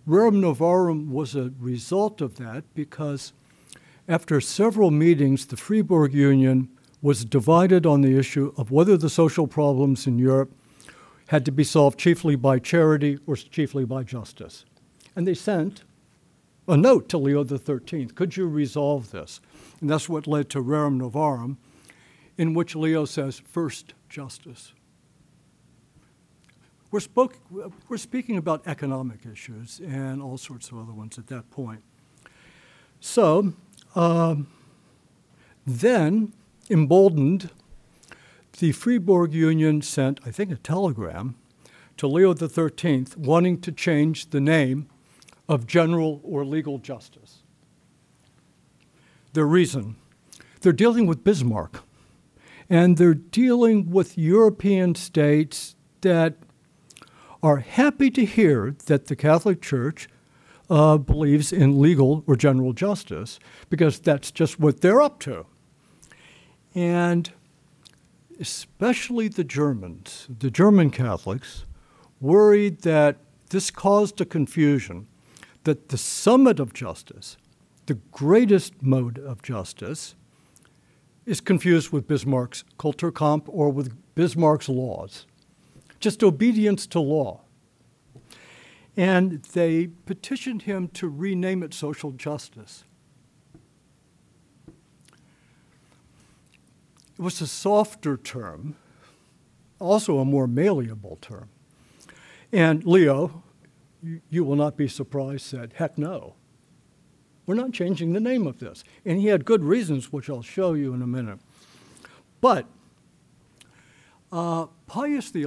[0.06, 3.32] Rerum Novarum was a result of that because
[4.06, 6.68] after several meetings, the Freiburg Union
[7.02, 10.52] was divided on the issue of whether the social problems in Europe
[11.28, 14.64] had to be solved chiefly by charity or chiefly by justice.
[15.16, 15.82] And they sent
[16.68, 19.40] a note to Leo XIII Could you resolve this?
[19.80, 21.56] And that's what led to Rerum Novarum,
[22.38, 24.72] in which Leo says, first, justice.
[26.90, 27.36] We're, spoke,
[27.88, 31.82] we're speaking about economic issues and all sorts of other ones at that point.
[33.00, 33.54] So,
[33.94, 34.48] um,
[35.66, 36.32] then,
[36.70, 37.50] emboldened
[38.58, 41.36] the Freiburg Union sent, I think, a telegram
[41.96, 44.88] to Leo XIII wanting to change the name
[45.48, 47.42] of general or legal justice.
[49.32, 49.96] Their reason
[50.60, 51.82] they're dealing with Bismarck,
[52.68, 56.34] and they're dealing with European states that
[57.42, 60.08] are happy to hear that the Catholic Church
[60.68, 63.38] uh, believes in legal or general justice
[63.70, 65.46] because that's just what they're up to.
[66.74, 67.32] And
[68.40, 71.64] especially the Germans, the German Catholics,
[72.20, 73.16] worried that
[73.50, 75.06] this caused a confusion
[75.64, 77.36] that the summit of justice,
[77.86, 80.14] the greatest mode of justice,
[81.26, 85.26] is confused with Bismarck's Kulturkampf or with Bismarck's laws,
[85.98, 87.40] just obedience to law.
[88.96, 92.84] And they petitioned him to rename it social justice.
[97.18, 98.76] It was a softer term,
[99.78, 101.48] also a more malleable term.
[102.52, 103.42] And Leo,
[104.30, 106.34] you will not be surprised, said, heck no.
[107.46, 108.82] We're not changing the name of this.
[109.04, 111.38] And he had good reasons, which I'll show you in a minute.
[112.40, 112.66] But
[114.32, 115.46] uh, Pius XI,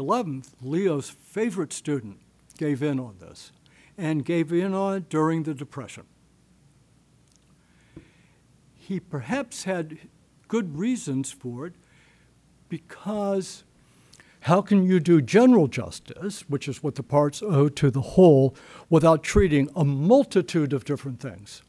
[0.61, 2.19] Leo's favorite student,
[2.57, 3.51] gave in on this
[3.97, 6.03] and gave in on it during the Depression.
[8.77, 9.97] He perhaps had
[10.47, 11.73] good reasons for it
[12.69, 13.63] because
[14.41, 18.55] how can you do general justice, which is what the parts owe to the whole,
[18.89, 21.61] without treating a multitude of different things?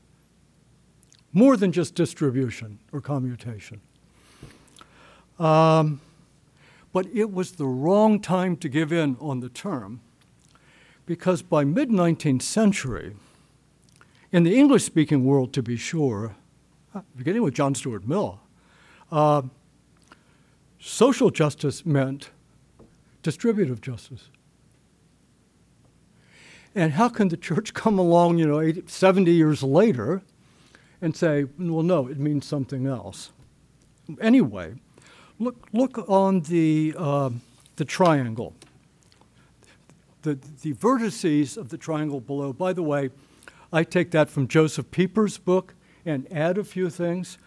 [1.33, 3.81] More than just distribution or commutation.
[5.39, 6.01] Um,
[6.93, 10.01] but it was the wrong time to give in on the term
[11.07, 13.17] because by mid 19th century,
[14.33, 16.37] in the English speaking world to be sure,
[17.17, 18.41] beginning with John Stuart Mill,
[19.11, 19.43] uh,
[20.79, 22.31] social justice meant
[23.23, 24.29] distributive justice.
[26.75, 30.23] And how can the church come along, you know, 80, 70 years later
[31.03, 33.31] and say, well, no, it means something else?
[34.21, 34.75] Anyway,
[35.39, 37.31] look, look on the, uh,
[37.77, 38.55] the triangle.
[40.23, 43.11] The, the vertices of the triangle below, by the way,
[43.73, 45.75] I take that from Josef Pieper's book
[46.05, 47.39] and add a few things.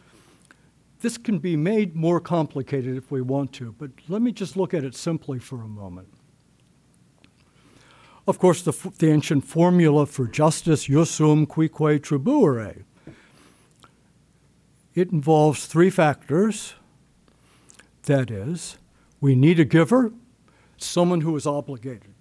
[1.01, 4.73] This can be made more complicated if we want to, but let me just look
[4.73, 6.07] at it simply for a moment.
[8.25, 12.85] Of course, the, the ancient formula for justice, jus suum cuique tribuere,
[14.95, 16.75] it involves three factors.
[18.03, 18.77] That is,
[19.21, 20.11] we need a giver,
[20.77, 22.13] someone who is obligated.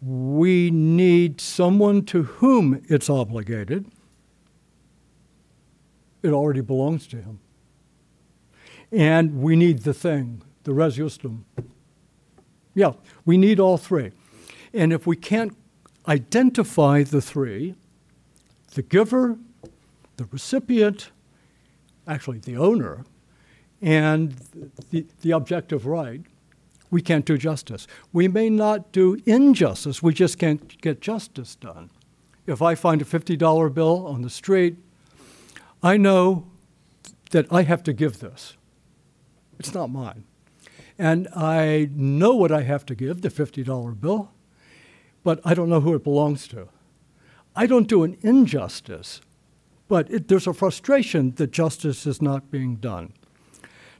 [0.00, 3.90] We need someone to whom it's obligated
[6.26, 7.40] it already belongs to him.
[8.92, 11.42] And we need the thing, the res justum.
[12.74, 12.92] Yeah,
[13.24, 14.12] we need all three.
[14.72, 15.56] And if we can't
[16.06, 17.74] identify the three,
[18.74, 19.38] the giver,
[20.16, 21.10] the recipient,
[22.06, 23.04] actually the owner,
[23.82, 24.36] and
[24.90, 26.22] the, the objective right,
[26.90, 27.86] we can't do justice.
[28.12, 31.90] We may not do injustice, we just can't get justice done.
[32.46, 34.76] If I find a $50 bill on the street
[35.82, 36.46] I know
[37.30, 38.56] that I have to give this.
[39.58, 40.24] It's not mine.
[40.98, 44.32] And I know what I have to give, the $50 bill,
[45.22, 46.68] but I don't know who it belongs to.
[47.54, 49.20] I don't do an injustice,
[49.88, 53.12] but it, there's a frustration that justice is not being done.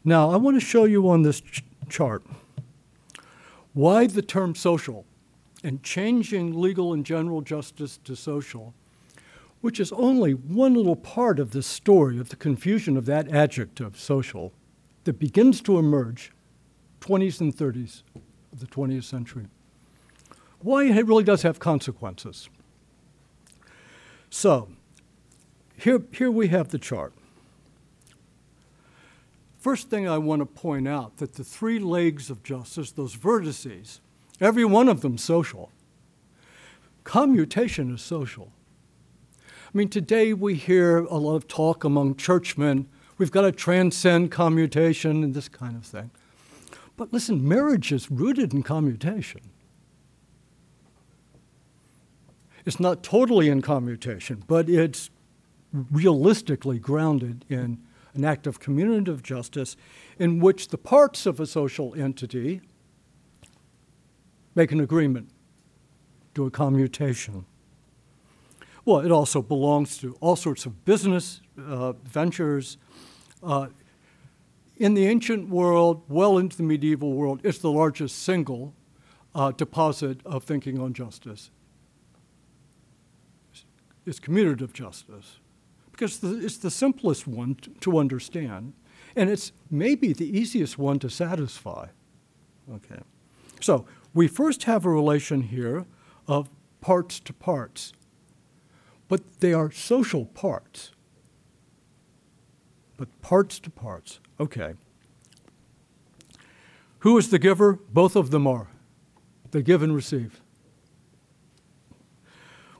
[0.05, 2.23] Now, I want to show you on this ch- chart
[3.73, 5.05] why the term social
[5.63, 8.75] and changing legal and general justice to social
[9.61, 13.99] which is only one little part of the story of the confusion of that adjective,
[13.99, 14.53] social,
[15.03, 16.33] that begins to emerge
[17.01, 18.03] 20s and 30s
[18.53, 19.47] of the 20th century.
[20.61, 22.49] Why it really does have consequences.
[24.31, 24.69] So,
[25.77, 27.13] here, here we have the chart.
[29.59, 34.01] First thing I want to point out that the three legs of justice, those vertices,
[34.41, 35.73] every one of them social.
[37.05, 38.53] Commutation is social.
[39.41, 42.89] I mean, today we hear a lot of talk among churchmen.
[43.19, 46.11] We've got to transcend commutation and this kind of thing.
[46.97, 49.41] But listen, marriage is rooted in commutation.
[52.65, 55.11] It's not totally in commutation, but it's
[55.91, 57.79] realistically grounded in
[58.15, 59.77] an act of commutative justice
[60.19, 62.61] in which the parts of a social entity
[64.55, 65.29] make an agreement,
[66.35, 67.45] do a commutation.
[68.85, 72.79] Well, it also belongs to all sorts of business uh, ventures.
[73.43, 73.69] Uh,
[74.77, 78.75] in the ancient world, well into the medieval world, it's the largest single
[79.35, 81.51] uh, deposit of thinking on justice.
[84.07, 85.41] It's commutative justice
[85.97, 88.75] because it's the simplest one to understand,
[89.17, 91.89] and it's maybe the easiest one to satisfy.
[92.73, 93.01] Okay.
[93.61, 95.87] So we first have a relation here
[96.29, 96.49] of
[96.81, 97.93] parts to parts
[99.09, 100.93] but they are social parts.
[102.97, 104.21] But parts to parts.
[104.41, 104.75] Okay.
[107.01, 107.75] Who is the giver?
[107.75, 108.69] Both of them are.
[109.51, 110.41] They give and receive.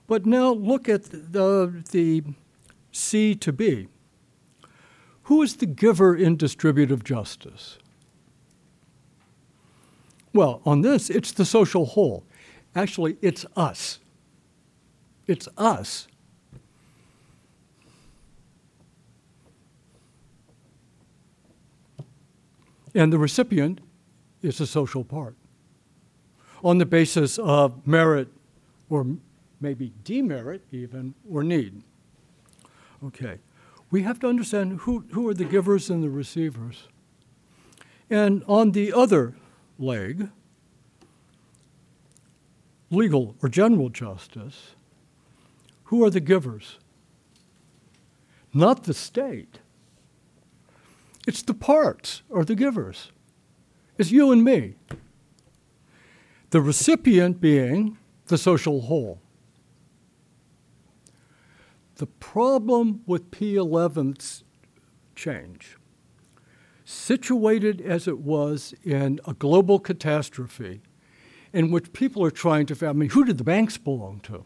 [0.07, 2.23] But now look at the, the
[2.97, 3.87] C to B.
[5.23, 7.77] Who is the giver in distributive justice?
[10.33, 12.23] Well, on this, it's the social whole.
[12.75, 13.99] Actually, it's us.
[15.27, 16.07] It's us
[22.97, 23.79] and the recipient
[24.41, 25.35] is a social part
[26.63, 28.27] on the basis of merit
[28.89, 29.05] or
[29.61, 31.83] maybe demerit even or need.
[33.05, 33.39] Okay.
[33.89, 36.87] We have to understand who, who are the givers and the receivers.
[38.09, 39.35] And on the other
[39.79, 40.29] leg,
[42.89, 44.75] legal or general justice,
[45.85, 46.79] who are the givers?
[48.53, 49.59] Not the state.
[51.25, 53.11] It's the parts or the givers.
[53.97, 54.75] It's you and me.
[56.49, 59.19] The recipient being the social whole.
[61.97, 64.43] The problem with P11's
[65.15, 65.77] change,
[66.85, 70.81] situated as it was in a global catastrophe
[71.53, 74.45] in which people are trying to, find, I mean, who did the banks belong to?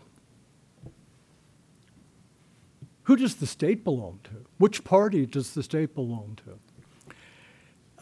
[3.03, 4.45] Who does the state belong to?
[4.57, 6.59] Which party does the state belong to?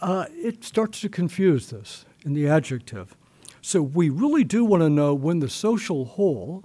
[0.01, 3.15] uh, it starts to confuse this in the adjective.
[3.61, 6.63] So we really do want to know when the social whole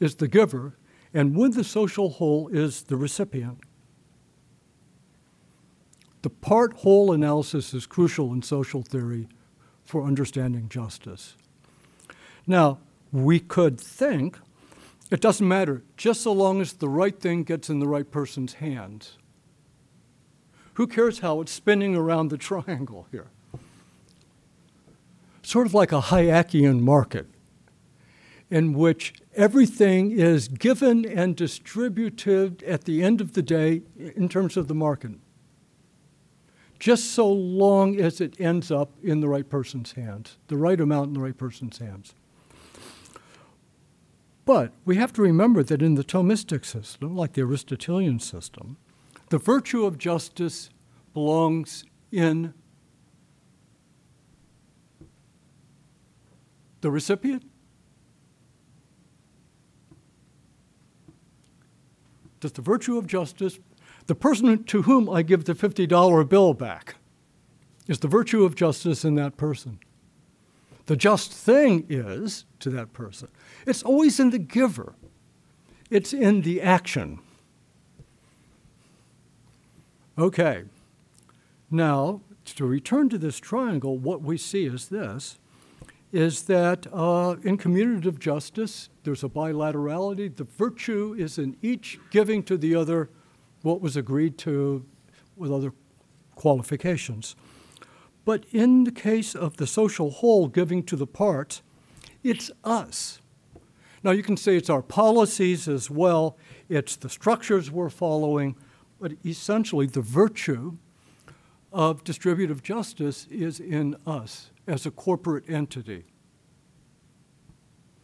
[0.00, 0.77] is the giver
[1.14, 3.60] and when the social whole is the recipient.
[6.22, 9.28] The part whole analysis is crucial in social theory
[9.84, 11.36] for understanding justice.
[12.46, 12.78] Now,
[13.12, 14.38] we could think
[15.10, 18.54] it doesn't matter, just so long as the right thing gets in the right person's
[18.54, 19.16] hands.
[20.74, 23.28] Who cares how it's spinning around the triangle here?
[25.42, 27.26] Sort of like a Hayekian market
[28.50, 34.56] in which everything is given and distributed at the end of the day in terms
[34.56, 35.12] of the market,
[36.80, 41.08] just so long as it ends up in the right person's hands, the right amount
[41.08, 42.14] in the right person's hands.
[44.44, 48.76] But we have to remember that in the Thomistic system, like the Aristotelian system,
[49.28, 50.70] the virtue of justice
[51.14, 52.54] belongs in
[56.80, 57.44] the recipient.
[62.40, 63.58] Does the virtue of justice,
[64.06, 66.96] the person to whom I give the $50 bill back,
[67.86, 69.78] is the virtue of justice in that person?
[70.86, 73.28] The just thing is to that person.
[73.66, 74.94] It's always in the giver,
[75.90, 77.20] it's in the action.
[80.18, 80.64] Okay,
[81.70, 85.38] now to return to this triangle, what we see is this
[86.12, 90.34] is that uh, in commutative justice, there's a bilaterality.
[90.34, 93.10] The virtue is in each giving to the other
[93.62, 94.84] what was agreed to
[95.36, 95.72] with other
[96.34, 97.36] qualifications.
[98.24, 101.62] But in the case of the social whole giving to the parts,
[102.22, 103.20] it's us.
[104.02, 106.36] Now, you can say it's our policies as well,
[106.68, 108.56] it's the structures we're following,
[109.00, 110.76] but essentially the virtue
[111.72, 116.04] of distributive justice is in us as a corporate entity.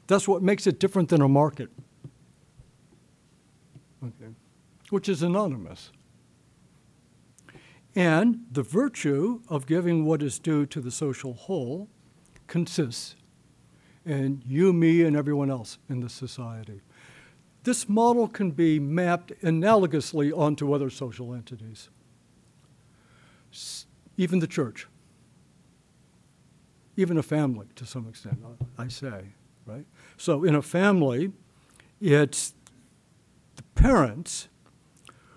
[0.06, 1.70] That's what makes it different than a market,
[4.02, 4.32] okay.
[4.90, 5.90] which is anonymous.
[7.96, 11.88] And the virtue of giving what is due to the social whole
[12.46, 13.14] consists
[14.04, 16.82] in you, me, and everyone else in the society.
[17.62, 21.88] This model can be mapped analogously onto other social entities,
[24.16, 24.86] even the church,
[26.96, 28.38] even a family to some extent,
[28.78, 29.32] I say,
[29.66, 29.84] right?
[30.16, 31.32] So in a family,
[32.00, 32.54] it's
[33.56, 34.48] the parents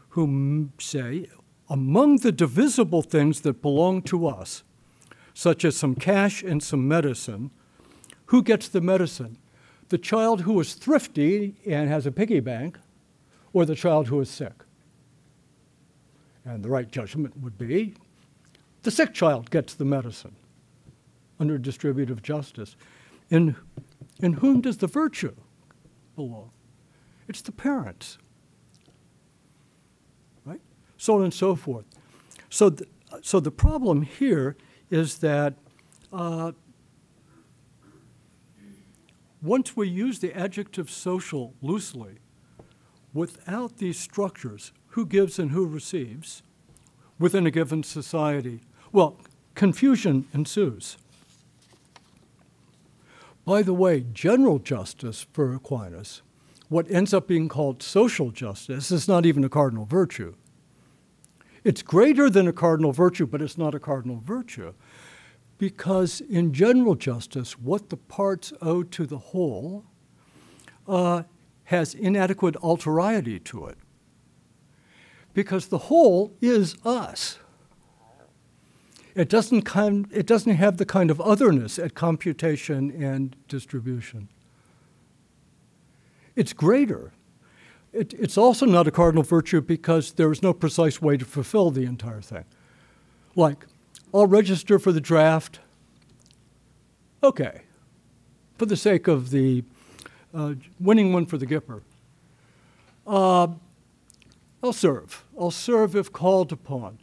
[0.10, 1.28] who say,
[1.70, 4.64] among the divisible things that belong to us,
[5.34, 7.52] such as some cash and some medicine,
[8.28, 9.38] who gets the medicine?
[9.90, 12.78] The child who is thrifty and has a piggy bank,
[13.54, 14.64] or the child who is sick?
[16.44, 17.94] And the right judgment would be
[18.84, 20.36] the sick child gets the medicine
[21.40, 22.76] under distributive justice.
[23.30, 23.56] In,
[24.20, 25.36] in whom does the virtue
[26.16, 26.52] belong?
[27.28, 28.18] It's the parents
[30.48, 30.62] right?
[30.98, 31.86] so on and so forth.
[32.50, 32.90] So, th-
[33.22, 34.56] so the problem here
[34.90, 35.56] is that
[36.12, 36.54] uh,
[39.42, 42.20] once we use the adjective social loosely,
[43.14, 46.42] without these structures, who gives and who receives,
[47.20, 48.62] within a given society,
[48.92, 49.18] well,
[49.56, 50.98] confusion ensues.
[53.46, 56.22] By the way, general justice for Aquinas,
[56.70, 60.36] what ends up being called social justice, is not even a cardinal virtue.
[61.64, 64.74] It's greater than a cardinal virtue, but it's not a cardinal virtue.
[65.58, 69.86] Because in general justice, what the parts owe to the whole
[70.88, 71.24] uh,
[71.66, 73.78] has inadequate ulteriority to it.
[75.38, 77.38] Because the whole is us.
[79.14, 79.70] It doesn't,
[80.12, 84.30] it doesn't have the kind of otherness at commutation and distribution.
[86.36, 87.12] It's greater.
[87.94, 91.70] It, it's also not a cardinal virtue because there is no precise way to fulfill
[91.70, 92.46] the entire thing.
[93.36, 93.68] Like,
[94.12, 95.60] I'll register for the draft.
[97.22, 97.62] Okay,
[98.58, 99.64] for the sake of the
[100.34, 101.84] uh, winning one for the Gipper.
[103.06, 103.50] Uh,
[104.64, 105.24] I'll serve.
[105.40, 107.00] I'll serve if called upon.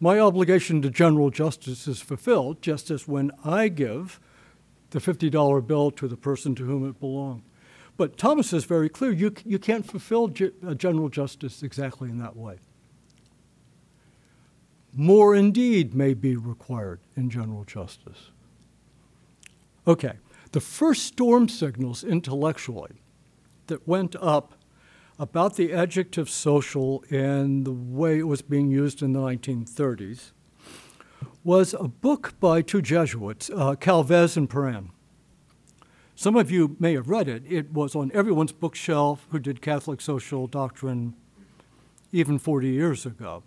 [0.00, 4.20] My obligation to general justice is fulfilled just as when I give
[4.90, 7.42] the $50 bill to the person to whom it belonged.
[7.96, 10.30] But Thomas is very clear you, you can't fulfill
[10.66, 12.58] uh, general justice exactly in that way.
[14.92, 18.30] More indeed may be required in general justice.
[19.86, 20.14] Okay,
[20.52, 23.02] the first storm signals intellectually
[23.66, 24.55] that went up
[25.18, 30.32] about the adjective social and the way it was being used in the 1930s
[31.42, 34.90] was a book by two Jesuits, uh, Calvez and Perrin.
[36.14, 37.44] Some of you may have read it.
[37.48, 41.14] It was on everyone's bookshelf who did Catholic social doctrine
[42.10, 43.42] even 40 years ago.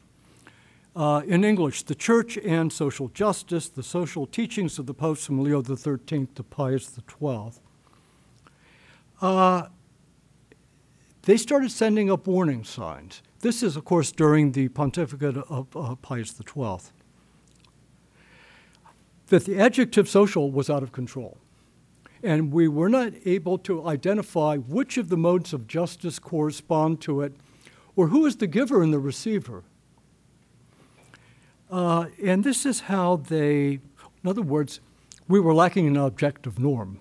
[0.96, 5.44] Uh, in English, The Church and Social Justice, The Social Teachings of the Popes from
[5.44, 7.52] Leo XIII to Pius XII.
[9.22, 9.68] Uh,
[11.30, 13.22] they started sending up warning signs.
[13.42, 16.90] This is, of course, during the pontificate of uh, Pius XII.
[19.28, 21.38] That the adjective social was out of control
[22.24, 27.22] and we were not able to identify which of the modes of justice correspond to
[27.22, 27.34] it
[27.96, 29.62] or who is the giver and the receiver.
[31.70, 33.80] Uh, and this is how they,
[34.24, 34.80] in other words,
[35.28, 37.00] we were lacking an objective norm,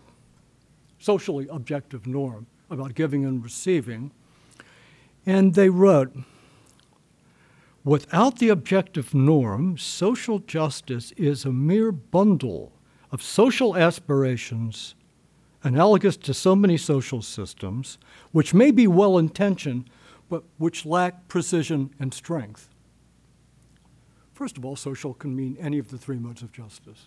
[0.99, 4.13] socially objective norm about giving and receiving.
[5.29, 6.17] And they wrote,
[7.85, 12.73] without the objective norm, social justice is a mere bundle
[13.13, 14.95] of social aspirations
[15.63, 17.99] analogous to so many social systems,
[18.33, 19.91] which may be well intentioned,
[20.31, 22.71] but which lack precision and strength.
[24.33, 27.05] First of all, social can mean any of the three modes of justice.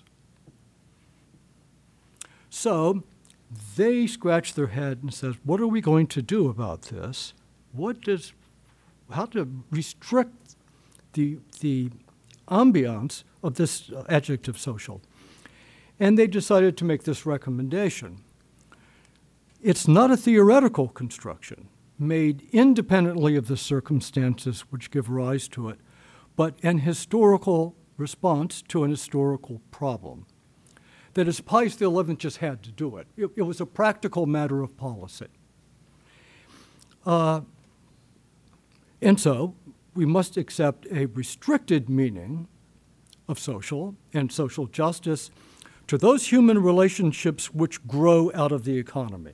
[2.51, 3.01] So
[3.75, 7.33] they scratch their head and says, what are we going to do about this?
[7.73, 8.33] What does,
[9.11, 10.55] how to restrict
[11.13, 11.89] the, the
[12.47, 15.01] ambiance of this adjective social?
[15.99, 18.21] And they decided to make this recommendation.
[19.61, 21.67] It's not a theoretical construction
[22.01, 25.79] made independently of the circumstances which give rise to it,
[26.35, 30.25] but an historical response to an historical problem.
[31.13, 33.07] That is, Pius XI just had to do it.
[33.15, 35.27] It, it was a practical matter of policy.
[37.05, 37.41] Uh,
[39.01, 39.55] and so
[39.93, 42.47] we must accept a restricted meaning
[43.27, 45.31] of social and social justice
[45.87, 49.33] to those human relationships which grow out of the economy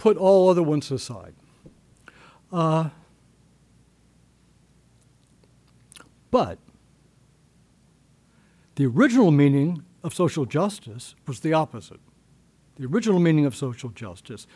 [0.00, 1.34] put all other ones aside.
[2.50, 2.88] Uh,
[6.30, 6.58] but
[8.76, 12.00] the original meaning of social justice was the opposite.
[12.76, 14.46] The original meaning of social justice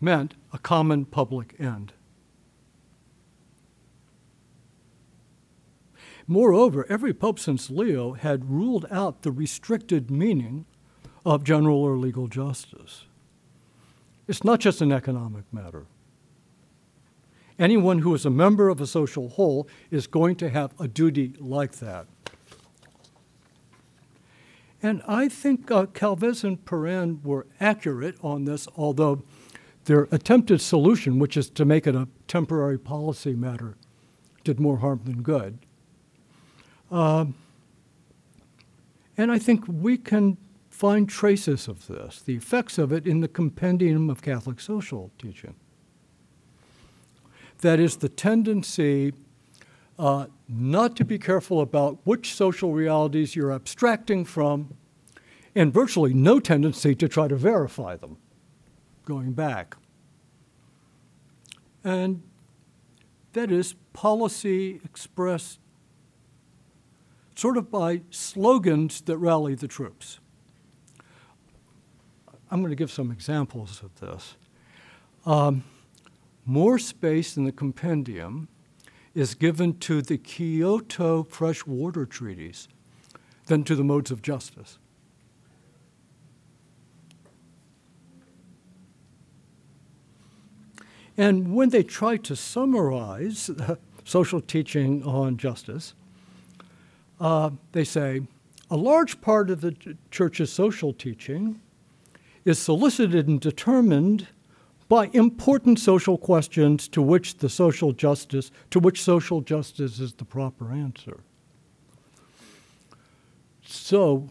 [0.00, 1.92] meant a common public end.
[6.26, 10.64] Moreover, every pope since Leo had ruled out the restricted meaning
[11.24, 13.04] of general or legal justice.
[14.26, 15.86] It's not just an economic matter.
[17.58, 21.34] Anyone who is a member of a social whole is going to have a duty
[21.38, 22.06] like that.
[24.82, 29.22] And I think uh, Calvez and Perrin were accurate on this, although
[29.84, 33.76] their attempted solution, which is to make it a temporary policy matter,
[34.42, 35.58] did more harm than good.
[36.94, 37.26] Uh,
[39.16, 40.36] and I think we can
[40.70, 45.56] find traces of this, the effects of it, in the Compendium of Catholic Social Teaching.
[47.62, 49.12] That is the tendency
[49.98, 54.76] uh, not to be careful about which social realities you're abstracting from,
[55.56, 58.18] and virtually no tendency to try to verify them
[59.04, 59.76] going back.
[61.82, 62.22] And
[63.32, 65.58] that is policy expressed
[67.34, 70.20] sort of by slogans that rally the troops.
[72.50, 74.36] I'm going to give some examples of this.
[75.26, 75.64] Um,
[76.46, 78.48] more space in the compendium
[79.14, 82.68] is given to the Kyoto fresh water treaties
[83.46, 84.78] than to the modes of justice.
[91.16, 93.50] And when they try to summarize
[94.04, 95.94] social teaching on justice,
[97.20, 98.22] uh, they say
[98.70, 101.60] a large part of the church's social teaching
[102.44, 104.28] is solicited and determined
[104.88, 110.24] by important social questions to which the social justice to which social justice is the
[110.24, 111.20] proper answer.
[113.66, 114.30] So,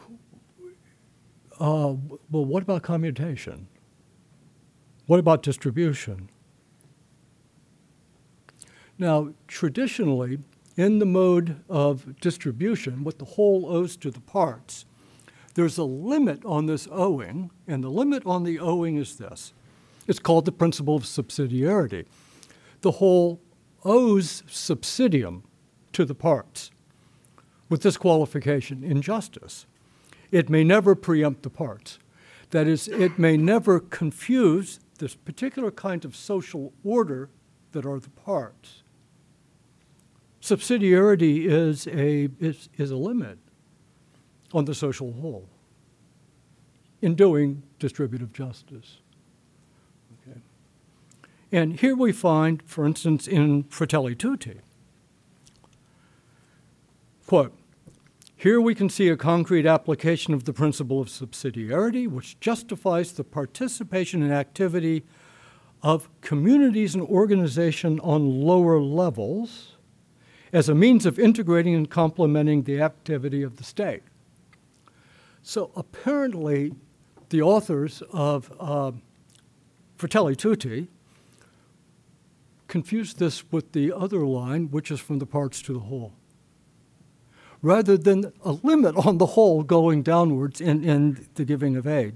[1.60, 1.94] uh,
[2.30, 3.68] well, what about commutation?
[5.08, 6.30] What about distribution?
[8.98, 10.40] Now, traditionally,
[10.76, 14.86] in the mode of distribution, what the whole owes to the parts
[15.54, 19.54] there's a limit on this owing, and the limit on the owing is this
[20.08, 22.06] it's called the principle of subsidiarity.
[22.82, 23.40] The whole
[23.86, 25.44] owes subsidium
[25.94, 26.72] to the parts
[27.70, 29.66] with this qualification injustice.
[30.32, 32.00] It may never preempt the parts.
[32.50, 37.30] That is, it may never confuse this particular kind of social order
[37.72, 38.83] that are the parts.
[40.44, 43.40] Subsidiarity is a, is, is a limit
[44.54, 45.48] on the social whole
[47.02, 48.98] in doing distributive justice.
[50.28, 50.42] Okay.
[51.52, 54.60] And here we find, for instance, in Fratelli Tutti,
[57.26, 57.58] quote,
[58.36, 63.24] here we can see a concrete application of the principle of subsidiarity, which justifies the
[63.24, 65.06] participation and activity
[65.82, 69.78] of communities and organization on lower levels
[70.54, 74.04] as a means of integrating and complementing the activity of the state.
[75.42, 76.74] So apparently,
[77.30, 78.94] the authors of uh,
[79.98, 80.88] Fratelli Tutti
[82.70, 86.14] confused this with the other line, which is from the parts to the whole
[87.64, 92.14] rather than a limit on the whole going downwards in, in the giving of aid.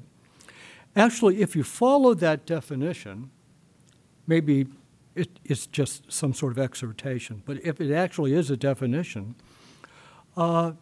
[0.96, 3.32] Actually, if you follow that definition,
[4.28, 4.68] maybe
[5.18, 9.36] it, it's just some sort of exhortation, but if it actually is a definition,
[10.36, 10.74] uh,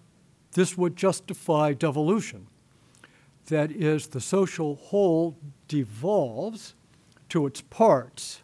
[0.54, 2.48] this would justify devolution.
[3.48, 6.74] That is, the social whole devolves
[7.30, 8.42] to its parts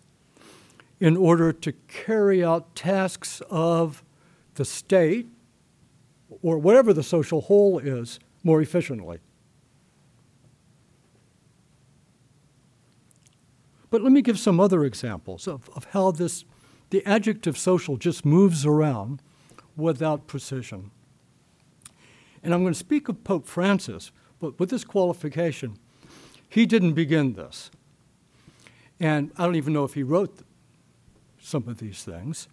[0.99, 4.03] in order to carry out tasks of
[4.55, 5.27] the state
[6.41, 9.19] or whatever the social whole is more efficiently.
[13.91, 16.43] But let me give some other examples of, of how this,
[16.89, 19.21] the adjective social just moves around
[19.77, 20.89] without precision.
[22.41, 25.77] And I'm going to speak of Pope Francis, but with this qualification,
[26.49, 27.69] he didn't begin this.
[28.99, 30.39] And I don't even know if he wrote
[31.39, 32.47] some of these things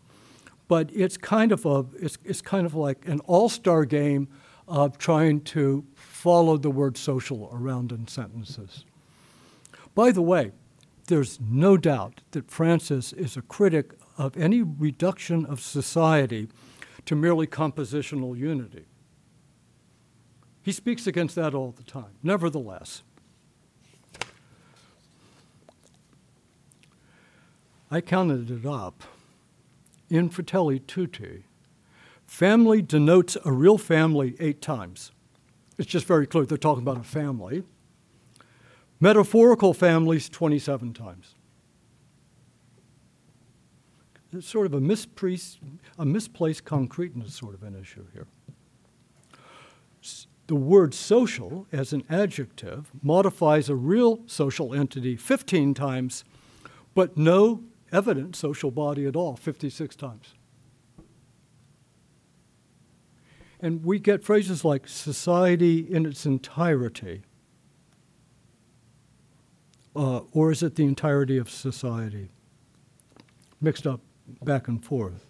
[0.68, 4.28] but it's kind of a it's, it's kind of like an all-star game
[4.68, 8.84] of trying to follow the word social around in sentences.
[9.94, 10.52] By the way,
[11.08, 16.48] there's no doubt that Francis is a critic of any reduction of society
[17.04, 18.86] to merely compositional unity.
[20.62, 22.12] He speaks against that all the time.
[22.22, 23.02] Nevertheless,
[27.90, 29.02] I counted it up
[30.10, 31.44] in Fratelli Tutti,
[32.26, 35.12] family denotes a real family eight times.
[35.76, 37.64] It's just very clear they're talking about a family.
[39.00, 41.34] Metaphorical families 27 times.
[44.32, 44.78] It's sort of a
[45.98, 48.26] a misplaced concreteness sort of an issue here.
[50.48, 56.24] The word social as an adjective modifies a real social entity 15 times,
[56.94, 60.34] but no evident social body at all 56 times.
[63.60, 67.22] And we get phrases like society in its entirety.
[69.98, 72.28] Uh, or is it the entirety of society?
[73.60, 74.00] Mixed up
[74.44, 75.26] back and forth.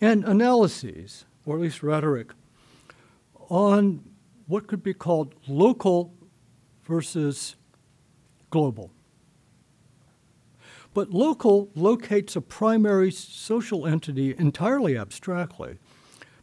[0.00, 2.30] And analyses, or at least rhetoric,
[3.50, 4.02] on
[4.46, 6.14] what could be called local
[6.84, 7.56] versus
[8.48, 8.90] global.
[10.94, 15.78] But local locates a primary social entity entirely abstractly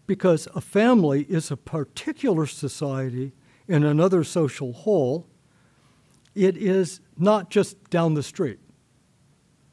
[0.06, 3.34] because a family is a particular society
[3.68, 5.28] in another social whole.
[6.38, 8.60] It is not just down the street.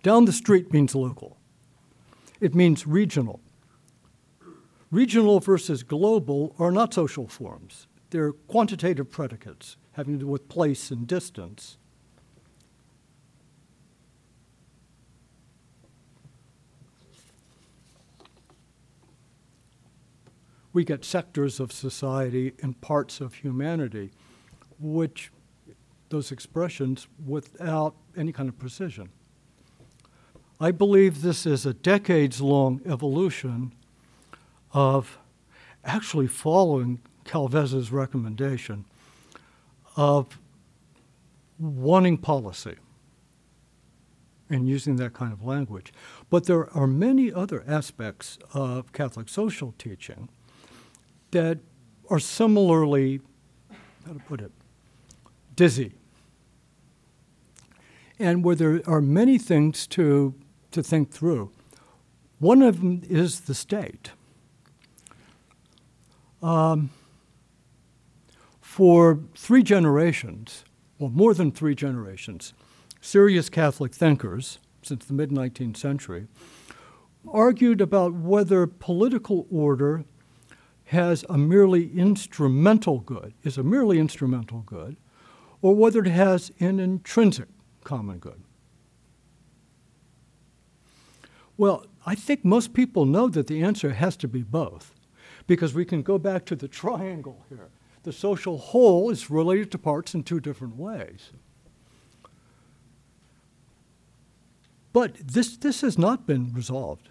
[0.02, 1.36] Down the street means local,
[2.40, 3.40] it means regional.
[4.90, 10.90] Regional versus global are not social forms, they're quantitative predicates having to do with place
[10.90, 11.76] and distance.
[20.72, 24.10] we get sectors of society and parts of humanity,
[24.80, 25.30] which
[26.14, 29.08] those expressions without any kind of precision.
[30.60, 33.72] I believe this is a decades long evolution
[34.72, 35.18] of
[35.84, 38.84] actually following Calvez's recommendation
[39.96, 40.38] of
[41.58, 42.76] wanting policy
[44.48, 45.92] and using that kind of language.
[46.30, 50.28] But there are many other aspects of Catholic social teaching
[51.32, 51.58] that
[52.08, 53.20] are similarly,
[54.06, 54.52] how to put it,
[55.56, 55.94] dizzy.
[58.18, 60.34] And where there are many things to,
[60.70, 61.50] to think through.
[62.38, 64.10] One of them is the state.
[66.42, 66.90] Um,
[68.60, 70.64] for three generations,
[70.98, 72.52] well, more than three generations,
[73.00, 76.26] serious Catholic thinkers since the mid 19th century
[77.32, 80.04] argued about whether political order
[80.86, 84.96] has a merely instrumental good, is a merely instrumental good,
[85.62, 87.48] or whether it has an intrinsic
[87.84, 88.42] common good.
[91.56, 94.92] Well, I think most people know that the answer has to be both,
[95.46, 97.68] because we can go back to the triangle here.
[98.02, 101.30] The social whole is related to parts in two different ways.
[104.92, 107.08] But this, this has not been resolved.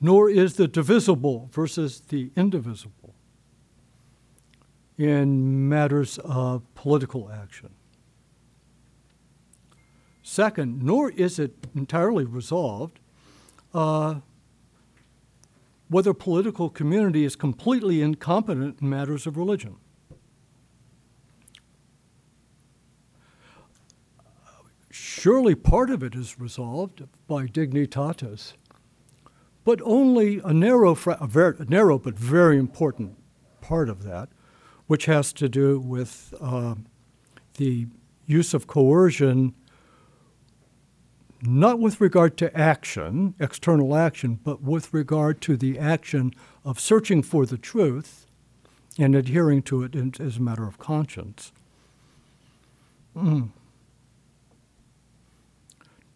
[0.00, 3.05] Nor is the divisible versus the indivisible
[4.98, 7.70] in matters of political action.
[10.22, 12.98] Second, nor is it entirely resolved
[13.74, 14.16] uh,
[15.88, 19.76] whether political community is completely incompetent in matters of religion.
[24.90, 28.54] Surely part of it is resolved by dignitatis,
[29.64, 33.16] but only a narrow, a narrow but very important
[33.60, 34.28] part of that,
[34.86, 36.74] which has to do with uh,
[37.54, 37.86] the
[38.26, 39.54] use of coercion,
[41.42, 46.32] not with regard to action, external action, but with regard to the action
[46.64, 48.26] of searching for the truth
[48.98, 51.52] and adhering to it in, as a matter of conscience.
[53.16, 53.50] Mm.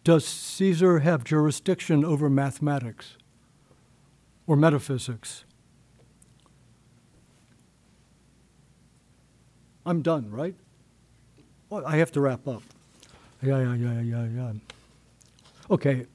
[0.03, 3.17] Does Caesar have jurisdiction over mathematics
[4.47, 5.45] or metaphysics?
[9.87, 10.55] I'm done, right?
[11.69, 12.63] Well, I have to wrap up.
[13.43, 14.53] Yeah, yeah, yeah, yeah, yeah.
[15.71, 16.07] Okay,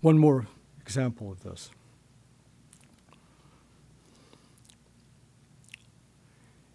[0.00, 0.46] one more
[0.80, 1.70] example of this.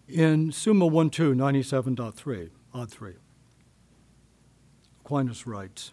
[0.08, 3.12] In Summa 1.2, 97.3, ad 3,
[5.04, 5.92] Aquinas writes,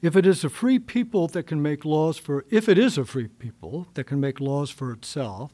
[0.00, 3.04] if it is a free people that can make laws for, if it is a
[3.04, 5.52] free people that can make laws for itself,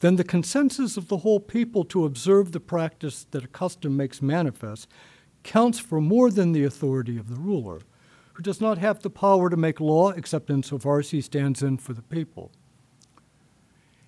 [0.00, 4.20] then the consensus of the whole people to observe the practice that a custom makes
[4.20, 4.88] manifest
[5.42, 7.80] counts for more than the authority of the ruler,
[8.34, 11.78] who does not have the power to make law except insofar as he stands in
[11.78, 12.50] for the people.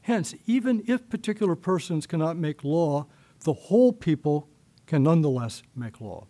[0.03, 3.07] Hence, even if particular persons cannot make law,
[3.45, 4.49] the whole people
[4.87, 6.27] can nonetheless make law.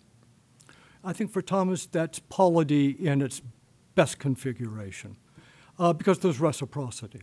[1.02, 3.40] I think for Thomas, that's polity in its
[3.94, 5.16] best configuration,
[5.78, 7.22] uh, because there's reciprocity,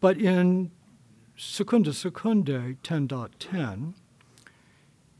[0.00, 0.70] But in
[1.36, 3.94] Secunda Secundae 10.10,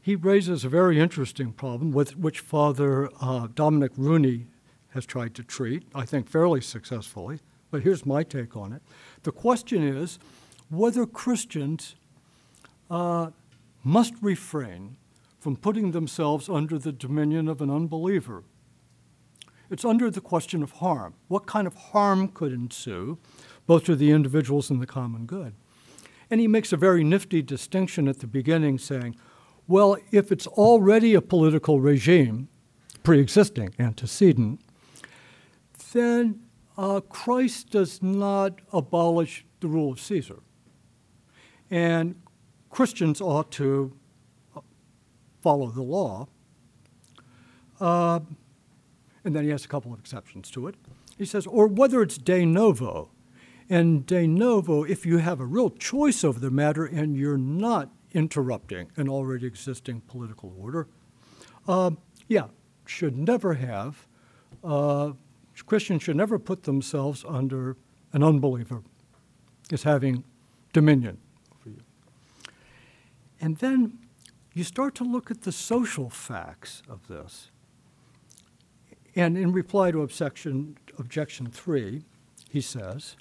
[0.01, 4.47] he raises a very interesting problem with which Father uh, Dominic Rooney
[4.89, 7.39] has tried to treat, I think fairly successfully,
[7.71, 8.81] but here's my take on it.
[9.23, 10.17] The question is
[10.69, 11.95] whether Christians
[12.89, 13.31] uh,
[13.83, 14.97] must refrain
[15.39, 18.43] from putting themselves under the dominion of an unbeliever.
[19.69, 21.15] It's under the question of harm.
[21.27, 23.17] What kind of harm could ensue,
[23.67, 25.53] both to the individuals and the common good?
[26.29, 29.15] And he makes a very nifty distinction at the beginning, saying,
[29.67, 32.49] well, if it's already a political regime,
[33.03, 34.61] pre existing, antecedent,
[35.93, 36.41] then
[36.77, 40.39] uh, Christ does not abolish the rule of Caesar.
[41.69, 42.15] And
[42.69, 43.93] Christians ought to
[44.55, 44.61] uh,
[45.41, 46.27] follow the law.
[47.79, 48.19] Uh,
[49.23, 50.75] and then he has a couple of exceptions to it.
[51.17, 53.09] He says, or whether it's de novo.
[53.69, 57.91] And de novo, if you have a real choice over the matter and you're not
[58.13, 60.87] interrupting an already existing political order,
[61.67, 61.91] uh,
[62.27, 62.47] yeah,
[62.85, 64.07] should never have,
[64.63, 65.11] uh,
[65.65, 67.75] Christians should never put themselves under
[68.13, 68.83] an unbeliever
[69.71, 70.23] as having
[70.71, 71.17] dominion
[71.59, 71.81] over you.
[73.41, 73.99] And then
[74.53, 77.51] you start to look at the social facts of this.
[79.15, 82.03] And in reply to objection, objection three,
[82.49, 83.17] he says,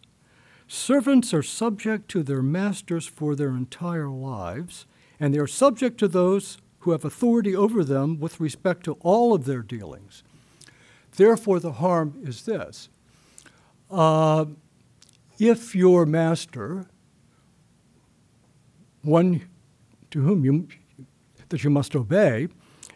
[0.68, 4.86] Servants are subject to their masters for their entire lives,
[5.20, 9.32] and they are subject to those who have authority over them with respect to all
[9.32, 10.22] of their dealings.
[11.16, 12.88] Therefore, the harm is this
[13.90, 14.46] uh,
[15.38, 16.86] if your master,
[19.02, 19.48] one
[20.10, 20.68] to whom you,
[21.48, 22.48] that you must obey,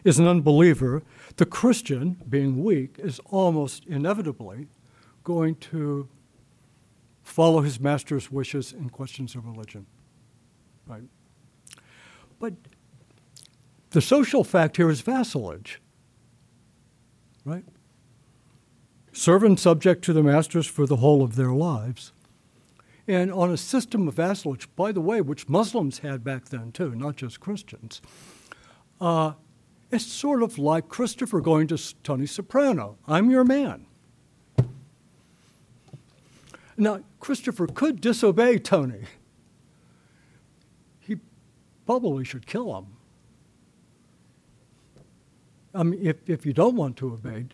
[0.03, 1.03] is an unbeliever,
[1.37, 4.67] the Christian, being weak, is almost inevitably
[5.23, 6.09] going to
[7.23, 9.85] follow his master's wishes in questions of religion.
[10.87, 11.03] Right?
[12.39, 12.53] But
[13.91, 15.81] the social fact here is vassalage.
[17.45, 17.65] Right?
[19.13, 22.13] Servants subject to the masters for the whole of their lives.
[23.07, 26.95] And on a system of vassalage, by the way, which Muslims had back then too,
[26.95, 28.01] not just Christians,
[29.01, 29.33] uh,
[29.91, 33.85] it's sort of like Christopher going to Tony Soprano I'm your man.
[36.77, 39.01] Now, Christopher could disobey Tony.
[40.99, 41.17] He
[41.85, 42.87] probably should kill him.
[45.73, 47.45] I mean, if, if you don't want to obey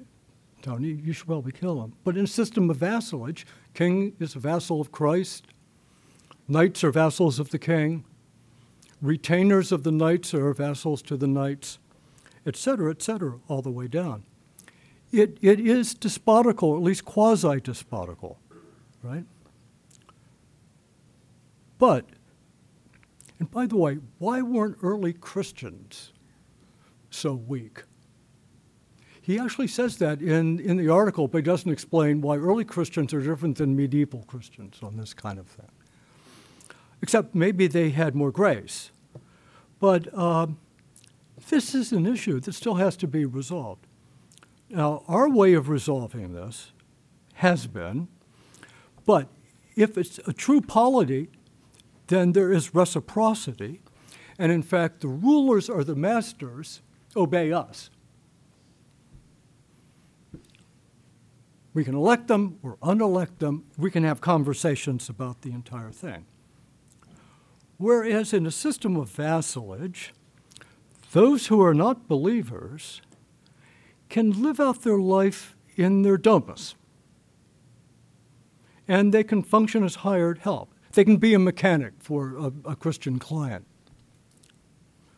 [0.61, 1.93] Tony, you should probably kill him.
[2.03, 5.47] But in a system of vassalage, king is a vassal of Christ,
[6.47, 8.03] knights are vassals of the king,
[9.01, 11.79] retainers of the knights are vassals to the knights,
[12.45, 14.23] etc., etc., all the way down.
[15.11, 18.37] It, it is despotical, at least quasi despotical,
[19.03, 19.23] right?
[21.77, 22.05] But,
[23.39, 26.11] and by the way, why weren't early Christians
[27.09, 27.83] so weak?
[29.21, 33.13] He actually says that in, in the article, but he doesn't explain why early Christians
[33.13, 35.69] are different than medieval Christians on this kind of thing.
[37.01, 38.89] Except maybe they had more grace.
[39.79, 40.47] But uh,
[41.49, 43.85] this is an issue that still has to be resolved.
[44.69, 46.71] Now, our way of resolving this
[47.35, 48.07] has been,
[49.07, 49.29] but
[49.75, 51.29] if it's a true polity,
[52.07, 53.81] then there is reciprocity.
[54.37, 56.81] And in fact, the rulers or the masters
[57.15, 57.89] obey us.
[61.73, 63.63] We can elect them or unelect them.
[63.77, 66.25] We can have conversations about the entire thing.
[67.77, 70.11] Whereas in a system of vassalage,
[71.13, 73.01] those who are not believers
[74.09, 76.75] can live out their life in their domus.
[78.87, 80.73] And they can function as hired help.
[80.93, 83.65] They can be a mechanic for a, a Christian client.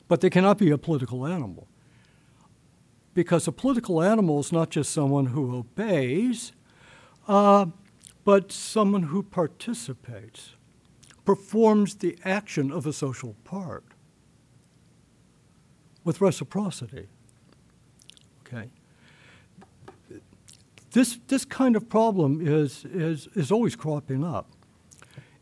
[0.08, 1.68] But they cannot be a political animal.
[3.14, 6.52] Because a political animal is not just someone who obeys,
[7.28, 7.68] uh,
[8.26, 10.56] but someone who participates,
[11.26, 13.84] performs the action of a social part
[16.04, 17.08] with reciprocity.
[18.42, 18.70] Okay?
[20.92, 24.50] This, this kind of problem is, is, is always cropping up,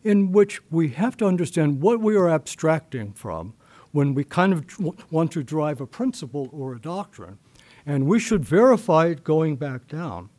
[0.03, 3.53] in which we have to understand what we are abstracting from
[3.91, 4.65] when we kind of
[5.11, 7.37] want to drive a principle or a doctrine,
[7.85, 10.29] and we should verify it going back down.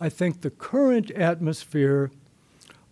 [0.00, 2.10] I think the current atmosphere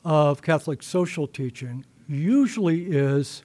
[0.05, 3.43] of Catholic social teaching usually is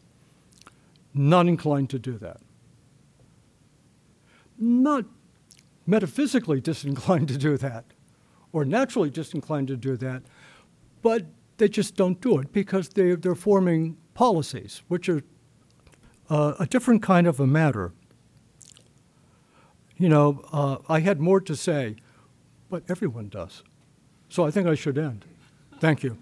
[1.14, 2.40] not inclined to do that.
[4.58, 5.06] Not
[5.86, 7.86] metaphysically disinclined to do that
[8.54, 10.24] or naturally disinclined to do that,
[11.02, 11.26] but
[11.58, 15.22] they just don't do it because they, they're forming policies, which are
[16.30, 17.94] uh, a different kind of a matter.
[19.98, 21.96] You know, uh, I had more to say,
[22.70, 23.64] but everyone does.
[24.30, 25.26] So I think I should end.
[25.80, 26.18] Thank you.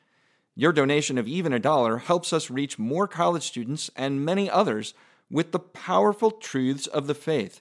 [0.54, 4.94] Your donation of even a dollar helps us reach more college students and many others
[5.30, 7.60] with the powerful truths of the faith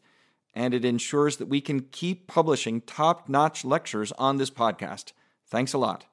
[0.54, 5.14] and it ensures that we can keep publishing top notch lectures on this podcast.
[5.48, 6.06] Thanks a lot.